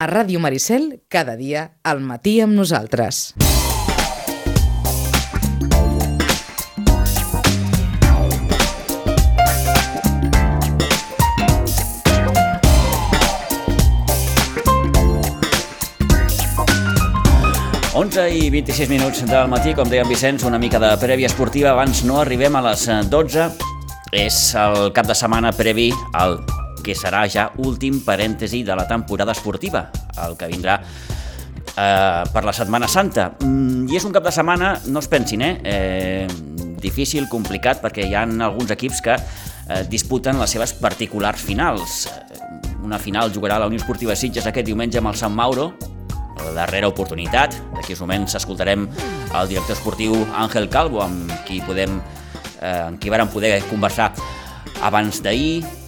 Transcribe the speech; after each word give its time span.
A 0.00 0.06
Ràdio 0.08 0.40
Maricel, 0.40 1.02
cada 1.12 1.34
dia, 1.36 1.74
al 1.84 1.98
matí 2.00 2.38
amb 2.40 2.56
nosaltres. 2.56 3.34
11 17.92 18.24
i 18.32 18.48
26 18.48 18.88
minuts 18.88 19.20
del 19.28 19.52
matí, 19.52 19.74
com 19.76 19.84
deia 19.84 20.06
en 20.06 20.08
Vicenç, 20.08 20.46
una 20.48 20.56
mica 20.56 20.80
de 20.80 20.94
prèvia 20.96 21.28
esportiva. 21.28 21.74
Abans 21.74 22.00
no 22.08 22.22
arribem 22.22 22.56
a 22.56 22.64
les 22.70 22.88
12. 23.12 23.50
És 24.16 24.40
el 24.56 24.94
cap 24.96 25.04
de 25.12 25.14
setmana 25.14 25.52
previ 25.52 25.90
al 26.16 26.40
que 26.84 26.96
serà 26.98 27.24
ja 27.30 27.50
últim 27.62 28.00
parèntesi 28.04 28.62
de 28.66 28.76
la 28.76 28.86
temporada 28.88 29.32
esportiva, 29.36 29.88
el 30.26 30.36
que 30.36 30.48
vindrà 30.50 30.80
eh, 30.80 32.24
per 32.32 32.44
la 32.44 32.54
Setmana 32.56 32.88
Santa. 32.88 33.30
Mm, 33.40 33.88
I 33.90 34.00
és 34.00 34.06
un 34.06 34.14
cap 34.14 34.24
de 34.26 34.32
setmana, 34.34 34.74
no 34.88 35.02
es 35.02 35.08
pensin, 35.08 35.42
eh? 35.42 35.54
eh 35.64 36.26
difícil, 36.80 37.26
complicat, 37.28 37.82
perquè 37.82 38.06
hi 38.08 38.14
ha 38.16 38.22
alguns 38.24 38.70
equips 38.72 39.02
que 39.04 39.12
eh, 39.12 39.82
disputen 39.92 40.38
les 40.40 40.50
seves 40.50 40.72
particulars 40.72 41.42
finals. 41.44 42.06
Una 42.82 42.98
final 42.98 43.32
jugarà 43.34 43.58
la 43.60 43.68
Unió 43.68 43.76
Esportiva 43.82 44.16
Sitges 44.16 44.48
aquest 44.48 44.66
diumenge 44.66 44.98
amb 44.98 45.12
el 45.12 45.18
Sant 45.20 45.34
Mauro, 45.36 45.74
la 46.40 46.54
darrera 46.56 46.88
oportunitat. 46.88 47.58
D'aquí 47.76 47.92
uns 47.92 48.00
moments 48.00 48.38
escoltarem 48.38 48.88
el 48.88 49.52
director 49.52 49.76
esportiu 49.76 50.16
Àngel 50.32 50.70
Calvo, 50.72 51.04
amb 51.04 51.28
qui 51.44 51.60
podem 51.66 52.00
eh, 52.60 52.88
amb 52.88 53.00
qui 53.00 53.12
vàrem 53.12 53.28
poder 53.30 53.58
conversar 53.68 54.12
abans 54.82 55.20
d'ahir. 55.24 55.79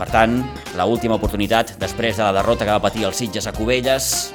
Per 0.00 0.08
tant, 0.08 0.38
la 0.80 0.86
última 0.88 1.18
oportunitat 1.20 1.74
després 1.80 2.16
de 2.16 2.24
la 2.24 2.32
derrota 2.40 2.64
que 2.64 2.72
va 2.72 2.80
patir 2.80 3.04
el 3.04 3.12
Sitges 3.12 3.44
a 3.50 3.52
Cubelles 3.52 4.32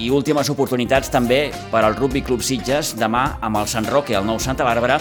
i 0.00 0.08
últimes 0.14 0.48
oportunitats 0.48 1.10
també 1.12 1.50
per 1.72 1.82
al 1.84 1.96
Rugby 1.98 2.22
Club 2.24 2.44
Sitges 2.46 2.94
demà 2.96 3.24
amb 3.42 3.58
el 3.60 3.66
Sant 3.68 3.88
Roque, 3.90 4.14
el 4.16 4.24
nou 4.24 4.38
Santa 4.40 4.64
Bàrbara, 4.64 5.00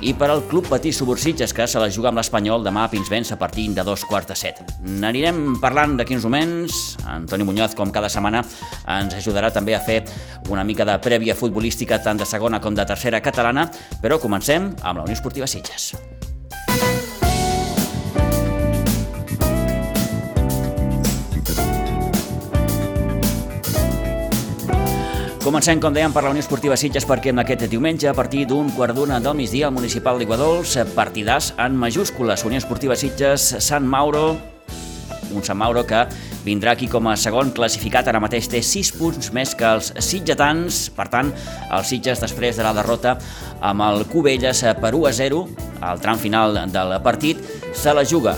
i 0.00 0.14
per 0.16 0.30
al 0.32 0.42
Club 0.48 0.66
Patí 0.70 0.94
Subursitges, 0.96 1.52
que 1.52 1.66
se 1.68 1.78
la 1.78 1.90
juga 1.92 2.08
amb 2.08 2.18
l'Espanyol 2.18 2.64
demà 2.64 2.86
a 2.86 2.90
Pinsbens 2.90 3.30
a 3.34 3.38
partir 3.38 3.68
de 3.76 3.84
dos 3.84 4.04
quarts 4.08 4.30
de 4.30 4.36
set. 4.38 4.62
N'anirem 4.80 5.58
parlant 5.60 5.98
d'aquí 5.98 6.16
uns 6.16 6.24
moments. 6.24 6.80
Antoni 7.04 7.44
Muñoz, 7.44 7.76
com 7.76 7.92
cada 7.92 8.08
setmana, 8.08 8.40
ens 8.96 9.18
ajudarà 9.20 9.52
també 9.52 9.76
a 9.76 9.82
fer 9.84 10.00
una 10.48 10.64
mica 10.64 10.88
de 10.88 10.96
prèvia 11.04 11.36
futbolística 11.36 12.00
tant 12.02 12.18
de 12.18 12.26
segona 12.26 12.62
com 12.64 12.74
de 12.74 12.88
tercera 12.88 13.20
catalana, 13.20 13.68
però 14.00 14.18
comencem 14.18 14.72
amb 14.80 15.02
la 15.02 15.04
Unió 15.04 15.20
Esportiva 15.20 15.46
Sitges. 15.46 15.92
Comencem, 25.40 25.78
com 25.80 25.94
dèiem, 25.96 26.12
per 26.12 26.20
la 26.20 26.30
Unió 26.34 26.42
Esportiva 26.44 26.76
Sitges 26.76 27.06
perquè 27.08 27.32
aquest 27.32 27.62
diumenge, 27.72 28.04
a 28.10 28.12
partir 28.12 28.42
d'un 28.44 28.68
quart 28.76 28.92
d'una 28.94 29.16
del 29.24 29.38
migdia, 29.38 29.70
al 29.70 29.72
municipal 29.72 30.18
d'Iguadols, 30.20 30.74
partidars 30.94 31.54
en 31.56 31.78
majúscules. 31.80 32.44
Unió 32.44 32.60
Esportiva 32.60 32.94
Sitges, 32.94 33.56
Sant 33.64 33.86
Mauro, 33.88 34.36
un 35.32 35.42
Sant 35.42 35.56
Mauro 35.56 35.86
que 35.88 36.04
vindrà 36.44 36.76
aquí 36.76 36.90
com 36.92 37.08
a 37.08 37.16
segon 37.16 37.54
classificat, 37.56 38.12
ara 38.12 38.20
mateix 38.20 38.52
té 38.52 38.60
6 38.60 38.92
punts 39.00 39.32
més 39.32 39.56
que 39.56 39.64
els 39.64 39.94
sitgetans, 39.96 40.90
per 40.92 41.08
tant, 41.08 41.32
els 41.72 41.88
Sitges 41.88 42.20
després 42.20 42.60
de 42.60 42.68
la 42.68 42.76
derrota 42.76 43.16
amb 43.64 43.88
el 43.88 44.04
Cubelles 44.12 44.64
per 44.76 44.92
1 44.92 45.08
a 45.08 45.16
0, 45.24 45.44
al 45.80 46.04
tram 46.04 46.20
final 46.20 46.66
del 46.68 46.98
partit, 47.00 47.40
se 47.72 47.96
la 47.96 48.04
juga 48.04 48.36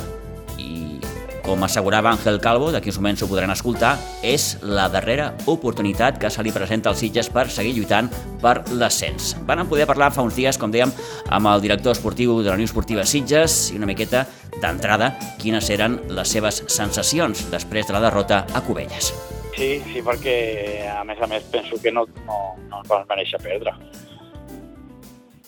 com 1.42 1.64
assegurava 1.64 2.10
Ángel 2.10 2.40
Calvo, 2.40 2.70
d'aquí 2.72 2.90
uns 2.90 2.98
moments 3.00 3.22
ho 3.22 3.28
podran 3.30 3.50
escoltar, 3.50 3.96
és 4.22 4.56
la 4.62 4.88
darrera 4.88 5.32
oportunitat 5.50 6.20
que 6.22 6.30
se 6.30 6.42
li 6.42 6.54
presenta 6.54 6.90
als 6.90 7.02
Sitges 7.02 7.28
per 7.32 7.48
seguir 7.50 7.74
lluitant 7.76 8.08
per 8.42 8.62
l'ascens. 8.70 9.34
Van 9.46 9.66
poder 9.68 9.86
parlar 9.90 10.12
fa 10.14 10.24
uns 10.24 10.38
dies, 10.38 10.58
com 10.58 10.72
dèiem, 10.72 10.92
amb 11.30 11.50
el 11.52 11.64
director 11.64 11.92
esportiu 11.96 12.40
de 12.42 12.50
la 12.50 12.56
Unió 12.56 12.70
Esportiva 12.70 13.04
Sitges 13.04 13.72
i 13.72 13.80
una 13.80 13.90
miqueta 13.90 14.24
d'entrada 14.62 15.12
quines 15.42 15.70
eren 15.74 15.98
les 16.14 16.32
seves 16.32 16.62
sensacions 16.70 17.48
després 17.50 17.88
de 17.88 17.96
la 17.96 18.04
derrota 18.04 18.44
a 18.54 18.62
Cubelles. 18.62 19.12
Sí, 19.56 19.82
sí, 19.92 20.00
perquè 20.00 20.88
a 20.88 21.02
més 21.04 21.20
a 21.20 21.28
més 21.28 21.44
penso 21.52 21.76
que 21.82 21.92
no, 21.92 22.06
no, 22.26 22.38
no 22.70 22.80
ens 22.80 22.88
vam 22.88 23.04
mereixer 23.10 23.40
perdre. 23.42 23.74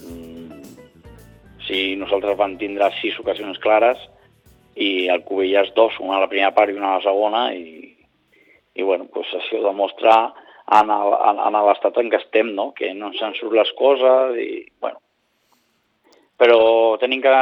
Mm, 0.04 0.60
sí, 1.66 1.80
nosaltres 2.00 2.36
vam 2.38 2.58
tindre 2.60 2.90
sis 3.00 3.16
ocasions 3.22 3.58
clares, 3.64 4.02
i 4.74 5.08
el 5.08 5.22
Cubelles 5.24 5.72
dos, 5.74 5.94
una 6.00 6.16
a 6.18 6.24
la 6.24 6.28
primera 6.30 6.54
part 6.54 6.70
i 6.72 6.78
una 6.78 6.94
a 6.94 6.98
la 6.98 7.04
segona, 7.04 7.44
i, 7.54 7.94
i 8.74 8.82
bueno, 8.82 9.06
pues 9.12 9.30
això 9.38 9.62
demostra 9.62 10.32
en 10.74 10.90
l'estat 10.90 11.98
en 12.00 12.10
què 12.10 12.20
estem, 12.22 12.54
no? 12.56 12.72
que 12.74 12.92
no 12.94 13.12
ens 13.12 13.38
surt 13.38 13.54
les 13.54 13.70
coses, 13.78 14.38
i 14.40 14.64
bueno, 14.80 14.98
però 16.40 16.58
tenim 16.98 17.22
que 17.22 17.34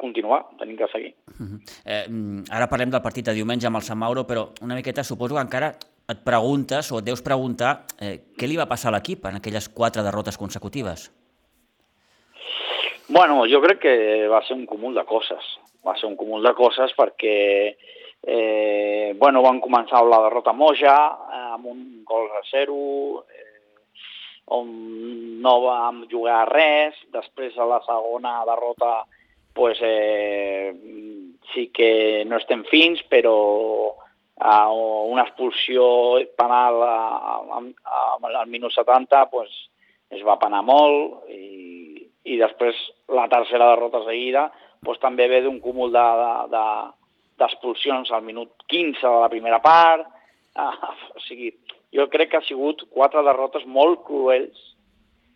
continuar, 0.00 0.42
tenim 0.58 0.76
que 0.78 0.88
seguir. 0.88 1.14
Uh 1.38 1.46
-huh. 1.46 1.60
eh, 1.84 2.06
ara 2.50 2.66
parlem 2.66 2.90
del 2.90 3.02
partit 3.02 3.26
de 3.26 3.34
diumenge 3.34 3.66
amb 3.66 3.76
el 3.76 3.82
Sant 3.82 3.98
Mauro, 3.98 4.26
però 4.26 4.50
una 4.62 4.74
miqueta 4.74 5.04
suposo 5.04 5.34
que 5.34 5.40
encara 5.40 5.76
et 6.08 6.24
preguntes 6.24 6.90
o 6.92 6.98
et 6.98 7.04
deus 7.04 7.22
preguntar 7.22 7.84
eh, 8.00 8.32
què 8.36 8.48
li 8.48 8.56
va 8.56 8.66
passar 8.66 8.88
a 8.88 8.96
l'equip 8.96 9.24
en 9.26 9.36
aquelles 9.36 9.68
quatre 9.68 10.02
derrotes 10.02 10.38
consecutives? 10.38 11.12
Bueno, 13.08 13.44
jo 13.46 13.60
crec 13.60 13.78
que 13.80 14.28
va 14.28 14.42
ser 14.42 14.56
un 14.56 14.66
cúmul 14.66 14.94
de 14.94 15.04
coses 15.04 15.60
va 15.86 15.96
ser 15.96 16.08
un 16.10 16.16
cúmul 16.16 16.44
de 16.44 16.52
coses 16.58 16.92
perquè 16.96 17.36
eh, 18.22 19.14
bueno, 19.16 19.42
van 19.42 19.60
començar 19.64 20.02
la 20.04 20.20
derrota 20.26 20.52
Moja, 20.52 20.96
eh, 21.32 21.46
amb 21.56 21.70
un 21.72 21.80
gol 22.04 22.28
a 22.36 22.42
zero, 22.50 23.24
eh, 23.24 23.46
on 24.56 24.68
no 25.40 25.54
vam 25.64 26.04
jugar 26.10 26.44
res, 26.50 26.98
després 27.14 27.56
a 27.56 27.66
la 27.68 27.80
segona 27.86 28.40
derrota 28.48 29.00
pues, 29.54 29.78
eh, 29.82 30.72
sí 31.54 31.70
que 31.74 32.24
no 32.26 32.38
estem 32.38 32.64
fins, 32.70 33.02
però 33.10 33.96
a 34.40 34.70
una 34.72 35.26
expulsió 35.26 35.84
penal 36.38 36.80
al 36.80 38.46
minut 38.48 38.72
70 38.72 39.26
pues, 39.32 39.50
es 40.10 40.22
va 40.24 40.38
penar 40.40 40.62
molt 40.64 41.28
i, 41.28 42.06
i 42.24 42.38
després 42.40 42.78
la 43.12 43.26
tercera 43.28 43.74
derrota 43.74 44.00
seguida 44.06 44.48
doncs 44.82 45.00
també 45.02 45.28
ve 45.28 45.42
d'un 45.44 45.60
cúmul 45.60 45.92
d'expulsions 45.92 48.08
de, 48.08 48.12
de, 48.12 48.16
al 48.16 48.24
minut 48.24 48.50
15 48.68 49.02
de 49.02 49.20
la 49.20 49.28
primera 49.32 49.60
part. 49.60 50.06
Ah, 50.56 50.94
o 51.14 51.20
sigui, 51.26 51.52
jo 51.94 52.08
crec 52.10 52.30
que 52.30 52.40
ha 52.40 52.48
sigut 52.48 52.86
quatre 52.90 53.22
derrotes 53.26 53.66
molt 53.66 54.02
cruels 54.06 54.56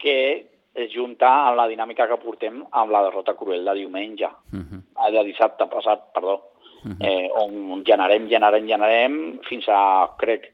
que 0.01 0.47
es 0.75 0.91
junta 0.91 1.29
amb 1.49 1.59
la 1.59 1.69
dinàmica 1.71 2.09
que 2.11 2.19
portem 2.23 2.65
amb 2.71 2.91
la 2.91 3.05
derrota 3.07 3.37
cruel 3.39 3.65
de 3.65 3.75
diumenge, 3.79 4.27
uh 4.27 4.57
mhm. 4.57 4.83
-huh. 4.83 5.13
de 5.13 5.25
dissabte 5.25 5.67
passat, 5.67 6.13
perdó, 6.13 6.35
uh 6.35 6.89
mhm. 6.89 6.97
-huh. 6.99 7.07
eh, 7.07 7.31
on 7.35 7.85
generem, 7.85 8.29
generem, 8.29 8.67
generem 8.67 9.39
fins 9.49 9.69
a, 9.69 10.11
crec, 10.19 10.53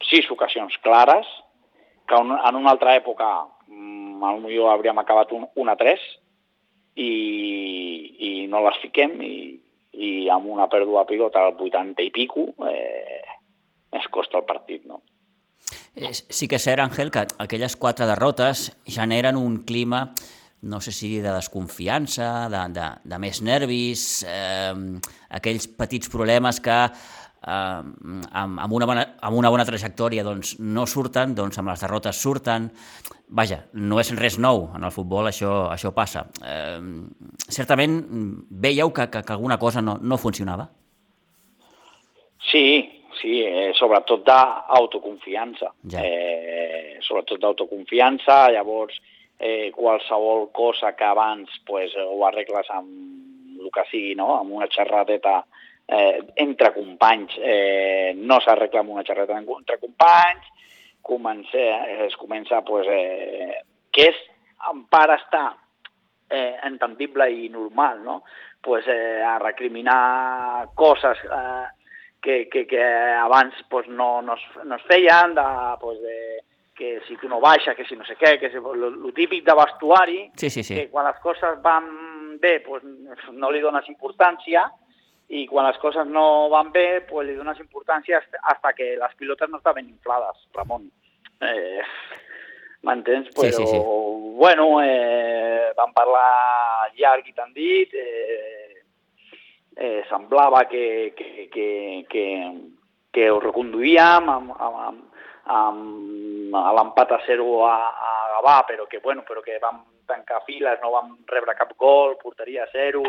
sis 0.00 0.30
ocasions 0.30 0.76
clares, 0.82 1.26
que 2.06 2.14
en 2.14 2.56
una 2.56 2.70
altra 2.70 2.96
època 2.96 3.46
potser 3.66 3.74
mm, 3.74 4.68
hauríem 4.68 4.98
acabat 4.98 5.32
un, 5.32 5.48
1 5.54 5.70
a 5.70 5.76
3, 5.76 6.00
i, 6.96 7.12
i 8.18 8.32
no 8.52 8.62
les 8.66 8.78
fiquem 8.82 9.16
i, 9.24 9.36
i 9.92 10.12
amb 10.32 10.50
una 10.52 10.68
pèrdua 10.72 11.04
de 11.04 11.12
pilota 11.14 11.46
al 11.46 11.56
80 11.56 12.04
i 12.04 12.12
pico 12.12 12.48
eh, 12.68 13.22
es 13.92 14.08
costa 14.10 14.40
el 14.40 14.46
partit, 14.48 14.84
no? 14.88 15.02
Sí 15.92 16.48
que 16.48 16.56
és 16.56 16.64
cert, 16.64 16.80
Àngel, 16.80 17.10
que 17.12 17.26
aquelles 17.44 17.76
quatre 17.76 18.08
derrotes 18.08 18.70
generen 18.88 19.36
un 19.36 19.58
clima, 19.68 20.06
no 20.62 20.80
sé 20.80 20.92
si 20.94 21.18
de 21.20 21.28
desconfiança, 21.28 22.48
de, 22.48 22.62
de, 22.72 22.86
de 23.12 23.18
més 23.20 23.42
nervis, 23.44 24.22
eh, 24.24 24.72
aquells 25.36 25.68
petits 25.76 26.08
problemes 26.12 26.62
que 26.64 26.78
eh, 26.86 26.90
amb, 27.42 28.26
amb, 28.32 28.72
una 28.72 28.86
bona, 28.86 29.04
amb 29.20 29.38
una 29.38 29.50
bona 29.50 29.66
trajectòria 29.66 30.24
doncs, 30.26 30.56
no 30.60 30.86
surten, 30.86 31.34
doncs 31.34 31.58
amb 31.58 31.72
les 31.72 31.82
derrotes 31.82 32.20
surten. 32.22 32.70
Vaja, 33.32 33.62
no 33.72 33.98
és 34.00 34.12
res 34.18 34.38
nou 34.38 34.68
en 34.76 34.84
el 34.84 34.92
futbol, 34.92 35.26
això, 35.30 35.68
això 35.72 35.92
passa. 35.96 36.26
Eh, 36.44 36.80
certament 37.48 37.98
veieu 38.50 38.92
que, 38.92 39.08
que, 39.10 39.22
que 39.24 39.32
alguna 39.32 39.58
cosa 39.58 39.82
no, 39.82 39.96
no 40.02 40.20
funcionava? 40.20 40.68
Sí, 42.50 42.66
sí, 43.20 43.40
eh, 43.46 43.72
sobretot 43.78 44.26
d'autoconfiança. 44.26 45.72
Ja. 45.90 46.04
Eh, 46.04 46.98
sobretot 47.02 47.40
d'autoconfiança, 47.40 48.50
llavors 48.52 49.00
eh, 49.38 49.72
qualsevol 49.74 50.50
cosa 50.52 50.92
que 50.94 51.04
abans 51.04 51.50
pues, 51.66 51.94
ho 51.96 52.20
arregles 52.26 52.68
amb 52.70 53.60
el 53.62 53.70
que 53.74 53.84
sigui, 53.90 54.14
no? 54.18 54.34
amb 54.36 54.58
una 54.58 54.68
xerradeta 54.70 55.40
eh, 55.92 56.24
entre 56.36 56.72
companys, 56.72 57.36
eh, 57.38 58.12
no 58.16 58.40
s'arregla 58.40 58.80
amb 58.80 58.94
una 58.94 59.04
xerreta 59.04 59.36
entre 59.36 59.78
companys, 59.78 60.48
comença, 61.02 61.58
eh, 61.58 62.06
es 62.06 62.16
comença, 62.16 62.62
pues, 62.64 62.86
eh, 62.88 63.60
que 63.92 64.08
és, 64.12 64.22
en 64.70 64.84
part 64.88 65.12
està 65.18 65.44
eh, 66.30 66.56
entendible 66.64 67.28
i 67.30 67.48
normal, 67.52 68.02
no? 68.04 68.22
pues, 68.62 68.86
eh, 68.86 69.20
a 69.26 69.38
recriminar 69.42 70.68
coses 70.74 71.18
eh, 71.24 71.66
que, 72.22 72.48
que, 72.48 72.66
que 72.66 72.82
abans 72.82 73.54
pues, 73.68 73.88
no, 73.88 74.22
no, 74.22 74.34
es, 74.34 74.64
no 74.64 74.76
es 74.76 74.82
feien, 74.82 75.34
de, 75.34 75.42
pues, 75.80 76.00
de, 76.00 76.44
que 76.74 77.00
si 77.06 77.16
tu 77.16 77.28
no 77.28 77.40
baixa, 77.40 77.74
que 77.74 77.84
si 77.84 77.96
no 77.96 78.06
sé 78.06 78.14
què, 78.16 78.38
que 78.40 78.48
és 78.48 78.54
el 78.56 79.12
típic 79.12 79.44
de 79.44 79.54
vestuari, 79.58 80.20
Sí, 80.40 80.48
sí, 80.48 80.62
sí. 80.64 80.74
que 80.78 80.88
quan 80.90 81.04
les 81.10 81.18
coses 81.20 81.58
van 81.62 82.38
bé 82.40 82.60
pues, 82.64 82.82
no 83.34 83.50
li 83.52 83.60
dones 83.60 83.90
importància 83.90 84.64
i 85.32 85.46
quan 85.48 85.64
les 85.64 85.78
coses 85.80 86.08
no 86.08 86.50
van 86.52 86.68
bé 86.74 87.00
pues, 87.08 87.24
li 87.26 87.36
dones 87.38 87.60
importància 87.62 88.20
hasta, 88.20 88.74
que 88.76 88.92
les 89.00 89.14
pilotes 89.16 89.48
no 89.48 89.62
estaven 89.62 89.88
inflades, 89.88 90.42
Ramon. 90.52 90.90
Eh, 91.40 91.80
M'entens? 92.82 93.30
Sí, 93.30 93.38
Però, 93.38 93.56
sí, 93.56 93.66
sí. 93.70 93.78
bueno, 94.36 94.66
eh, 94.82 95.70
vam 95.78 95.94
parlar 95.94 96.90
llarg 96.98 97.28
i 97.30 97.32
tan 97.32 97.52
dit, 97.54 97.94
eh, 97.94 98.82
eh, 99.76 100.02
semblava 100.10 100.64
que, 100.68 101.14
que, 101.16 101.48
que, 101.52 101.68
que, 102.10 102.26
que 103.14 103.30
ho 103.30 103.38
reconduïem 103.40 104.28
amb, 104.34 104.52
amb, 104.58 104.80
amb, 104.82 105.20
amb 105.56 106.76
l'empat 106.76 107.16
a 107.16 107.22
0 107.24 107.48
a, 107.70 107.76
a 107.88 108.12
Gavà, 108.34 108.58
però 108.68 108.88
que, 108.90 109.00
bueno, 109.00 109.22
però 109.24 109.40
que 109.46 109.62
vam 109.62 109.84
tancar 110.10 110.42
files, 110.44 110.82
no 110.82 110.92
vam 110.92 111.14
rebre 111.30 111.54
cap 111.56 111.72
gol, 111.78 112.18
porteria 112.20 112.66
a 112.66 112.72
0, 112.74 113.06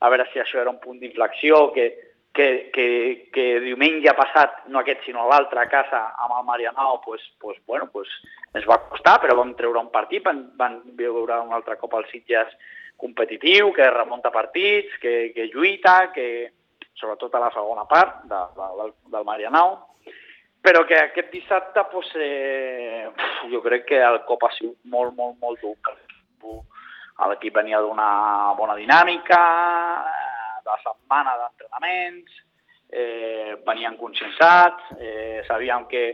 a 0.00 0.08
veure 0.08 0.26
si 0.32 0.40
això 0.40 0.60
era 0.60 0.72
un 0.72 0.80
punt 0.80 0.98
d'inflexió, 1.00 1.70
que, 1.74 1.88
que, 2.32 2.70
que, 2.72 2.86
que 3.34 3.46
diumenge 3.64 4.14
passat, 4.16 4.62
no 4.72 4.80
aquest 4.80 5.04
sinó 5.04 5.26
l'altre 5.28 5.60
a 5.60 5.68
casa 5.70 6.02
amb 6.24 6.38
el 6.38 6.46
Marianao, 6.46 7.00
pues, 7.04 7.22
pues, 7.40 7.58
bueno, 7.66 7.90
pues, 7.92 8.08
ens 8.54 8.66
va 8.68 8.80
costar, 8.88 9.18
però 9.20 9.36
vam 9.38 9.52
treure 9.58 9.82
un 9.82 9.90
partit, 9.92 10.24
van, 10.24 10.46
van 10.56 10.80
veure 10.98 11.40
un 11.42 11.52
altre 11.56 11.76
cop 11.80 11.98
el 11.98 12.06
Sitges 12.12 12.54
competitiu, 13.00 13.72
que 13.76 13.90
remunta 13.90 14.32
partits, 14.32 14.96
que, 15.02 15.32
que 15.34 15.48
lluita, 15.52 16.12
que 16.14 16.26
sobretot 17.00 17.34
a 17.34 17.46
la 17.46 17.52
segona 17.54 17.86
part 17.88 18.24
de, 18.28 18.42
de, 18.56 18.72
del, 18.80 18.92
del 19.12 19.24
Marianao, 19.24 19.78
però 20.60 20.84
que 20.84 20.98
aquest 21.00 21.30
dissabte 21.32 21.86
pues, 21.90 22.08
eh, 22.20 23.08
jo 23.50 23.62
crec 23.64 23.86
que 23.88 24.00
el 24.04 24.20
cop 24.28 24.44
ha 24.44 24.52
sigut 24.56 24.76
molt, 24.84 25.16
molt, 25.16 25.38
molt 25.40 25.60
dur. 25.64 25.76
L'equip 27.28 27.54
venia 27.54 27.80
d'una 27.84 28.54
bona 28.56 28.76
dinàmica, 28.78 29.42
eh, 30.08 30.62
de 30.64 30.76
setmana 30.84 31.36
d'entrenaments, 31.36 32.40
eh, 32.90 33.56
venien 33.66 33.96
conscienciats, 33.96 34.96
eh, 34.98 35.42
sabíem 35.46 35.86
que 35.86 36.04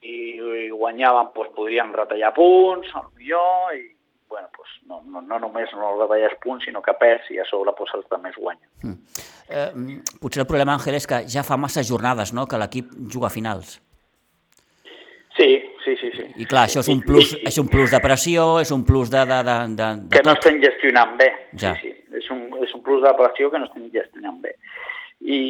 si 0.00 0.38
guanyaven 0.70 1.32
pues, 1.34 1.50
podrien 1.50 1.92
retallar 1.92 2.32
punts, 2.34 2.92
millor, 3.16 3.74
i 3.74 3.96
bueno, 4.28 4.48
pues, 4.56 4.68
no, 4.86 5.02
no, 5.06 5.20
no 5.20 5.38
només 5.38 5.70
no 5.74 5.94
retalles 6.00 6.34
punts, 6.42 6.64
sinó 6.66 6.82
que 6.82 6.94
perds 6.98 7.30
i 7.30 7.38
a 7.38 7.44
sobre 7.46 7.72
pues, 7.78 7.92
els 7.94 8.06
altres 8.10 8.36
guanyen. 8.36 8.68
Mm. 8.82 9.24
Eh, 9.48 10.18
potser 10.20 10.42
el 10.42 10.48
problema, 10.50 10.74
Àngel, 10.74 10.98
és 10.98 11.06
que 11.06 11.22
ja 11.30 11.44
fa 11.46 11.56
massa 11.56 11.84
jornades 11.86 12.32
no?, 12.34 12.46
que 12.46 12.58
l'equip 12.58 12.90
juga 13.12 13.28
a 13.28 13.34
finals. 13.34 13.80
Sí, 15.36 15.62
sí, 15.86 15.94
sí. 16.00 16.10
sí. 16.16 16.26
I 16.42 16.46
clar, 16.50 16.66
això 16.66 16.82
és 16.82 16.90
un 16.92 17.00
plus, 17.06 17.32
és 17.46 17.58
un 17.62 17.70
plus 17.72 17.94
de 17.94 18.00
pressió, 18.02 18.46
és 18.62 18.72
un 18.74 18.82
plus 18.88 19.12
de, 19.12 19.22
de, 19.30 19.38
de, 19.46 19.56
de, 19.78 19.90
de 20.02 20.16
que 20.18 20.24
no 20.26 20.34
estem 20.34 20.58
gestionant 20.64 21.14
bé. 21.20 21.30
Ja. 21.54 21.76
Sí, 21.80 21.92
sí. 21.94 22.18
És 22.18 22.28
un, 22.34 22.42
és 22.66 22.74
un 22.74 22.82
plus 22.84 23.04
de 23.04 23.12
pressió 23.18 23.52
que 23.52 23.62
no 23.62 23.70
estem 23.70 23.86
gestionant 23.94 24.42
bé. 24.42 24.56
I, 25.22 25.40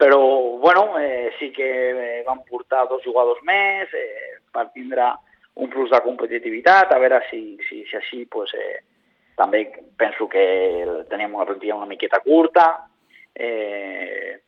però, 0.00 0.20
bueno, 0.60 0.98
eh, 0.98 1.30
sí 1.38 1.50
que 1.52 1.70
eh, 1.90 2.22
van 2.26 2.42
portar 2.48 2.86
dos 2.88 3.02
jugadors 3.04 3.40
més 3.46 3.90
eh, 3.96 4.38
per 4.52 4.70
tindre 4.74 5.10
un 5.60 5.68
plus 5.68 5.90
de 5.92 6.00
competitivitat, 6.04 6.92
a 6.92 7.00
veure 7.02 7.20
si, 7.28 7.42
si, 7.68 7.82
si 7.88 7.98
així 7.98 8.24
pues, 8.30 8.52
eh, 8.56 8.80
també 9.36 9.66
penso 10.00 10.28
que 10.28 10.44
teníem 11.10 11.34
una 11.36 11.46
plantilla 11.48 11.76
una 11.76 11.90
miqueta 11.90 12.22
curta, 12.24 12.66
eh, 13.34 14.40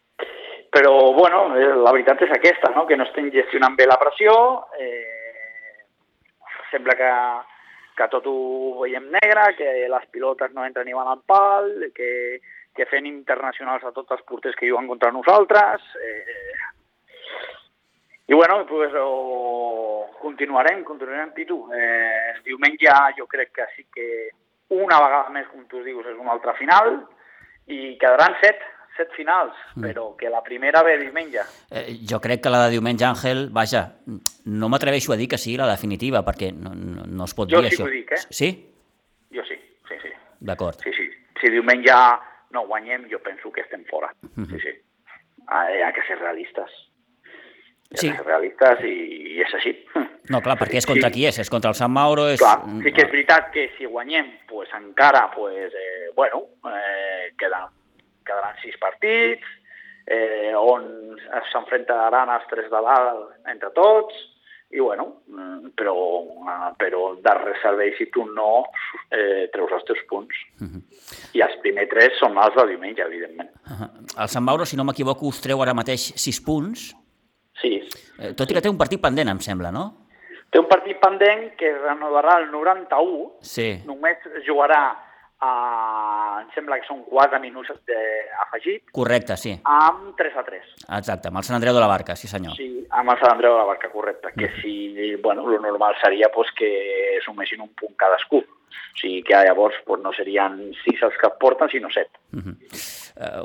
però, 0.73 1.13
bueno, 1.13 1.55
eh, 1.55 1.69
la 1.77 1.93
veritat 1.93 2.23
és 2.25 2.31
aquesta, 2.33 2.71
no? 2.73 2.87
que 2.89 2.97
no 2.97 3.05
estem 3.05 3.29
gestionant 3.35 3.77
bé 3.77 3.85
la 3.85 3.99
pressió, 4.01 4.33
eh, 4.81 5.85
sembla 6.71 6.97
que, 6.97 7.11
que 7.99 8.09
tot 8.15 8.25
ho 8.31 8.39
veiem 8.81 9.11
negre, 9.13 9.51
que 9.59 9.69
les 9.93 10.09
pilotes 10.15 10.55
no 10.57 10.65
entren 10.65 10.89
ni 10.89 10.97
van 10.97 11.13
al 11.13 11.21
pal, 11.29 11.69
que, 11.93 12.41
que 12.73 12.89
fent 12.89 13.05
internacionals 13.11 13.85
a 13.85 13.93
tots 13.93 14.17
els 14.17 14.25
porters 14.25 14.57
que 14.57 14.71
juguen 14.71 14.89
contra 14.89 15.13
nosaltres. 15.13 15.85
Eh, 16.01 16.57
I 18.33 18.35
bueno, 18.35 18.65
pues, 18.65 18.97
o, 18.97 20.09
continuarem, 20.23 20.85
continuarem, 20.89 21.35
Pitu. 21.37 21.67
Eh, 21.77 22.41
diumenge 22.47 22.89
jo 23.19 23.27
crec 23.29 23.53
que 23.53 23.67
sí 23.77 23.85
que 23.93 24.07
una 24.73 24.97
vegada 25.05 25.29
més, 25.35 25.51
com 25.53 25.67
tu 25.69 25.83
dius, 25.85 26.07
és 26.09 26.17
una 26.17 26.33
altra 26.33 26.57
final 26.57 27.03
i 27.69 27.99
quedaran 28.01 28.39
set, 28.41 28.63
set 28.97 29.11
finals, 29.17 29.55
mm. 29.77 29.83
però 29.87 30.17
que 30.17 30.29
la 30.31 30.43
primera 30.43 30.83
ve 30.83 30.99
diumenge. 31.01 31.41
Eh, 31.71 31.99
jo 32.09 32.21
crec 32.21 32.43
que 32.43 32.51
la 32.53 32.65
de 32.67 32.75
diumenge, 32.77 33.05
Àngel, 33.09 33.49
vaja, 33.51 33.87
no 34.45 34.69
m'atreveixo 34.69 35.13
a 35.13 35.17
dir 35.17 35.29
que 35.29 35.39
sigui 35.39 35.57
la 35.57 35.71
definitiva, 35.71 36.23
perquè 36.27 36.53
no, 36.53 36.75
no, 36.75 37.07
no 37.07 37.25
es 37.25 37.35
pot 37.35 37.49
Jo 37.51 37.63
dir 37.63 37.71
sí 37.71 37.77
això. 37.77 37.85
que 37.85 37.91
ho 37.91 37.95
dic, 37.97 38.13
eh? 38.13 38.23
Sí? 38.31 38.51
Jo 39.33 39.45
sí, 39.49 39.57
sí, 39.89 39.95
sí. 40.03 40.13
D'acord. 40.41 40.81
Sí, 40.85 40.93
sí. 40.97 41.09
Si 41.41 41.51
diumenge 41.51 41.97
no 42.53 42.67
guanyem, 42.69 43.09
jo 43.11 43.19
penso 43.25 43.51
que 43.51 43.63
estem 43.63 43.85
fora. 43.89 44.13
Sí, 44.37 44.59
sí. 44.61 44.73
Ah, 45.49 45.67
Hi 45.73 45.81
ha 45.83 45.93
que 45.93 46.03
ser 46.07 46.19
realistes. 46.21 46.71
Hi 47.93 47.97
ha 47.97 47.99
Sí. 48.01 48.11
que 48.11 48.17
ser 48.17 48.27
realistes 48.27 48.85
i, 48.85 48.93
i 49.37 49.41
és 49.43 49.55
així. 49.55 49.73
No, 50.31 50.41
clar, 50.41 50.55
perquè 50.61 50.79
és 50.79 50.87
contra 50.87 51.09
Sí. 51.09 51.15
qui 51.15 51.27
és? 51.27 51.39
És 51.43 51.51
contra 51.51 51.71
el 51.73 51.75
Sant 51.75 51.91
Mauro? 51.93 52.29
És... 52.31 52.39
Clar, 52.41 52.61
sí 52.85 52.93
que 52.93 53.03
és 53.07 53.11
veritat 53.11 53.51
que 53.53 53.71
si 53.77 53.85
guanyem, 53.87 54.31
pues, 54.49 54.69
encara, 54.77 55.31
pues, 55.35 55.73
eh, 55.75 56.11
bueno, 56.15 56.45
eh, 56.71 57.33
quedan, 57.37 57.69
quedaran 58.27 58.57
sis 58.63 58.77
partits, 58.81 59.47
eh, 60.07 60.53
on 60.57 61.17
s'enfrontaran 61.53 62.31
els 62.35 62.47
tres 62.51 62.69
de 62.71 62.81
dalt 62.89 63.49
entre 63.53 63.71
tots, 63.77 64.15
i 64.73 64.81
bueno, 64.81 65.23
mm, 65.29 65.75
però, 65.77 65.95
eh, 66.49 66.71
però 66.81 67.03
de 67.21 67.35
res 67.43 67.61
serveix 67.63 67.99
si 67.99 68.07
tu 68.11 68.25
no 68.25 68.65
eh, 69.11 69.49
treus 69.53 69.73
els 69.77 69.85
teus 69.85 70.01
punts. 70.09 70.35
I 71.37 71.43
els 71.45 71.57
primers 71.61 71.91
tres 71.93 72.17
són 72.19 72.39
els 72.41 72.55
de 72.57 72.67
diumenge, 72.73 73.05
evidentment. 73.05 73.51
Uh 73.69 73.91
El 74.23 74.29
Sant 74.29 74.45
Mauro, 74.45 74.65
si 74.67 74.77
no 74.77 74.85
m'equivoco, 74.85 75.27
us 75.29 75.41
treu 75.41 75.63
ara 75.63 75.75
mateix 75.75 76.13
6 76.17 76.41
punts, 76.45 76.95
Sí, 77.61 77.77
eh, 78.19 78.33
tot 78.35 78.51
i 78.51 78.55
que 78.55 78.61
té 78.65 78.69
un 78.73 78.79
partit 78.81 79.01
pendent, 79.01 79.29
em 79.29 79.39
sembla, 79.41 79.71
no? 79.71 79.85
té 80.53 80.59
un 80.61 80.67
partit 80.69 80.99
pendent 81.01 81.55
que 81.57 81.71
renovarà 81.79 82.35
el 82.43 82.51
91, 82.51 83.39
Sí. 83.41 83.81
només 83.87 84.19
jugarà, 84.47 84.97
a, 85.43 86.43
em 86.43 86.51
sembla 86.55 86.79
que 86.79 86.87
són 86.87 87.03
4 87.09 87.41
minuts 87.43 87.73
de, 87.89 87.99
afegit, 88.45 88.85
Correcte, 88.95 89.37
sí. 89.41 89.57
amb 89.67 90.15
3 90.19 90.39
a 90.39 90.45
3. 90.47 90.73
Exacte, 91.01 91.33
amb 91.33 91.41
el 91.41 91.47
Sant 91.49 91.59
Andreu 91.59 91.75
de 91.77 91.83
la 91.83 91.91
Barca, 91.91 92.17
sí 92.19 92.31
senyor. 92.31 92.55
Sí, 92.59 92.69
amb 92.91 93.11
el 93.11 93.21
Sant 93.21 93.35
Andreu 93.35 93.57
de 93.57 93.61
la 93.63 93.69
Barca, 93.69 93.91
correcte. 93.93 94.33
Que 94.39 94.53
si, 94.61 95.15
bueno, 95.23 95.47
lo 95.49 95.61
normal 95.61 95.99
seria 96.03 96.31
pues, 96.35 96.53
que 96.57 96.73
sumessin 97.27 97.65
un 97.67 97.73
punt 97.79 97.97
cadascú. 97.99 98.43
O 98.43 99.01
sigui 99.01 99.23
que 99.25 99.35
llavors 99.35 99.77
pues, 99.87 100.01
no 100.05 100.13
serien 100.15 100.59
6 100.85 101.07
els 101.09 101.19
que 101.21 101.33
porten, 101.41 101.71
sinó 101.73 101.91
7. 101.91 102.23
Uh 102.39 102.57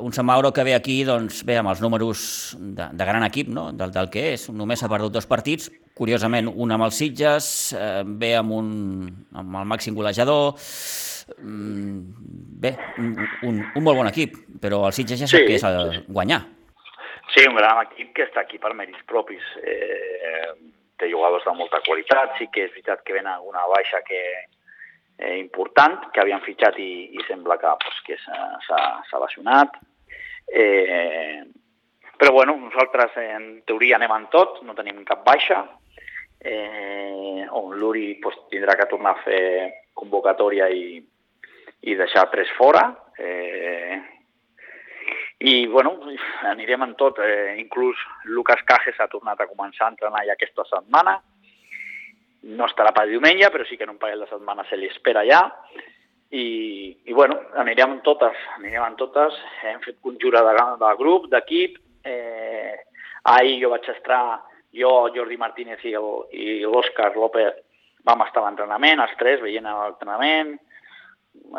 un 0.00 0.14
Sant 0.16 0.26
Mauro 0.26 0.52
que 0.52 0.64
ve 0.64 0.74
aquí, 0.74 1.02
doncs, 1.04 1.42
bé, 1.44 1.58
amb 1.60 1.68
els 1.68 1.82
números 1.84 2.56
de, 2.58 2.86
de 2.96 3.04
gran 3.04 3.24
equip, 3.26 3.50
no?, 3.52 3.68
del, 3.76 3.92
del 3.92 4.08
que 4.12 4.30
és. 4.32 4.46
Només 4.48 4.82
ha 4.82 4.88
perdut 4.88 5.12
dos 5.12 5.28
partits, 5.28 5.68
curiosament, 5.98 6.48
un 6.48 6.74
amb 6.74 6.86
els 6.86 6.98
Sitges, 7.02 7.48
eh, 7.76 8.02
ve 8.06 8.34
amb, 8.38 8.54
un, 8.60 8.68
amb 9.34 9.62
el 9.62 9.72
màxim 9.74 9.98
golejador... 9.98 10.54
Mm, 11.28 11.98
bé, 12.62 12.70
un, 13.02 13.10
un, 13.44 13.58
un 13.76 13.84
molt 13.84 13.98
bon 13.98 14.08
equip, 14.08 14.38
però 14.62 14.86
el 14.88 14.94
Sitges 14.96 15.20
ja 15.20 15.28
sap 15.28 15.42
Sí, 15.42 15.50
que 15.50 15.58
és 15.58 15.66
el 15.68 16.06
guanyar. 16.08 16.40
Sí, 17.34 17.44
un 17.44 17.58
gran 17.58 17.82
equip 17.82 18.14
que 18.16 18.24
està 18.24 18.46
aquí 18.46 18.56
per 18.62 18.72
mèrits 18.78 19.04
propis. 19.10 19.44
Eh, 19.60 20.54
té 20.98 21.10
jugadors 21.12 21.44
de 21.44 21.54
molta 21.54 21.82
qualitat, 21.86 22.38
sí 22.38 22.48
que 22.52 22.64
és 22.66 22.72
veritat 22.72 23.04
que 23.04 23.14
ven 23.14 23.28
alguna 23.28 23.66
baixa 23.70 24.00
que 24.06 24.22
eh, 25.18 25.36
important, 25.38 26.08
que 26.14 26.22
havien 26.22 26.42
fitxat 26.46 26.78
i, 26.82 26.90
i 27.14 27.26
sembla 27.28 27.58
que, 27.60 27.74
pues, 27.84 28.00
que 28.06 28.18
s'ha 28.24 29.22
lesionat. 29.22 29.76
Eh, 30.48 31.44
però 32.18 32.32
bueno, 32.32 32.56
nosaltres 32.58 33.14
en 33.22 33.62
teoria 33.66 33.96
anem 33.96 34.14
en 34.16 34.26
tot, 34.32 34.62
no 34.66 34.74
tenim 34.74 35.04
cap 35.06 35.22
baixa. 35.26 35.62
Eh, 36.38 37.46
on 37.58 37.74
l'Uri 37.74 38.14
pues, 38.22 38.36
tindrà 38.50 38.76
que 38.78 38.86
tornar 38.90 39.16
a 39.16 39.22
fer 39.24 39.42
convocatòria 39.98 40.68
i, 40.70 41.00
i 41.82 41.98
deixar 41.98 42.28
tres 42.30 42.50
fora. 42.56 42.84
Eh, 43.18 43.98
i, 45.38 45.66
bueno, 45.66 45.98
anirem 46.50 46.82
en 46.82 46.94
tot. 46.98 47.20
Eh, 47.22 47.56
inclús 47.60 47.98
Lucas 48.24 48.62
Cajes 48.66 48.98
ha 48.98 49.10
tornat 49.10 49.40
a 49.40 49.50
començar 49.50 49.86
a 49.86 49.92
entrenar 49.94 50.24
ja 50.26 50.34
aquesta 50.34 50.66
setmana. 50.66 51.18
No 52.58 52.66
estarà 52.66 52.92
per 52.94 53.06
diumenge, 53.10 53.50
però 53.50 53.66
sí 53.66 53.76
que 53.76 53.86
en 53.86 53.94
un 53.94 54.02
parell 54.02 54.24
de 54.24 54.30
setmanes 54.30 54.68
se 54.70 54.78
li 54.78 54.90
espera 54.90 55.24
ja. 55.26 55.44
I, 56.28 56.44
i 57.08 57.14
bueno, 57.16 57.38
anirem 57.62 57.96
en 57.96 58.02
totes, 58.06 58.36
anirem 58.58 58.84
en 58.84 58.98
totes. 58.98 59.38
Hem 59.64 59.80
fet 59.86 60.00
conjura 60.02 60.42
de, 60.46 60.54
de 60.82 60.92
grup, 60.98 61.30
d'equip. 61.30 61.78
Eh, 62.04 62.74
ahir 63.30 63.58
jo 63.62 63.70
vaig 63.70 63.86
estar, 63.94 64.40
jo, 64.74 65.08
Jordi 65.14 65.36
Martínez 65.40 65.84
i 65.84 65.94
l'Òscar 65.94 67.14
López 67.16 67.62
vam 68.06 68.24
estar 68.24 68.42
a 68.42 68.48
l'entrenament, 68.48 69.00
els 69.04 69.16
tres, 69.20 69.40
veient 69.42 69.66
l'entrenament, 69.68 70.54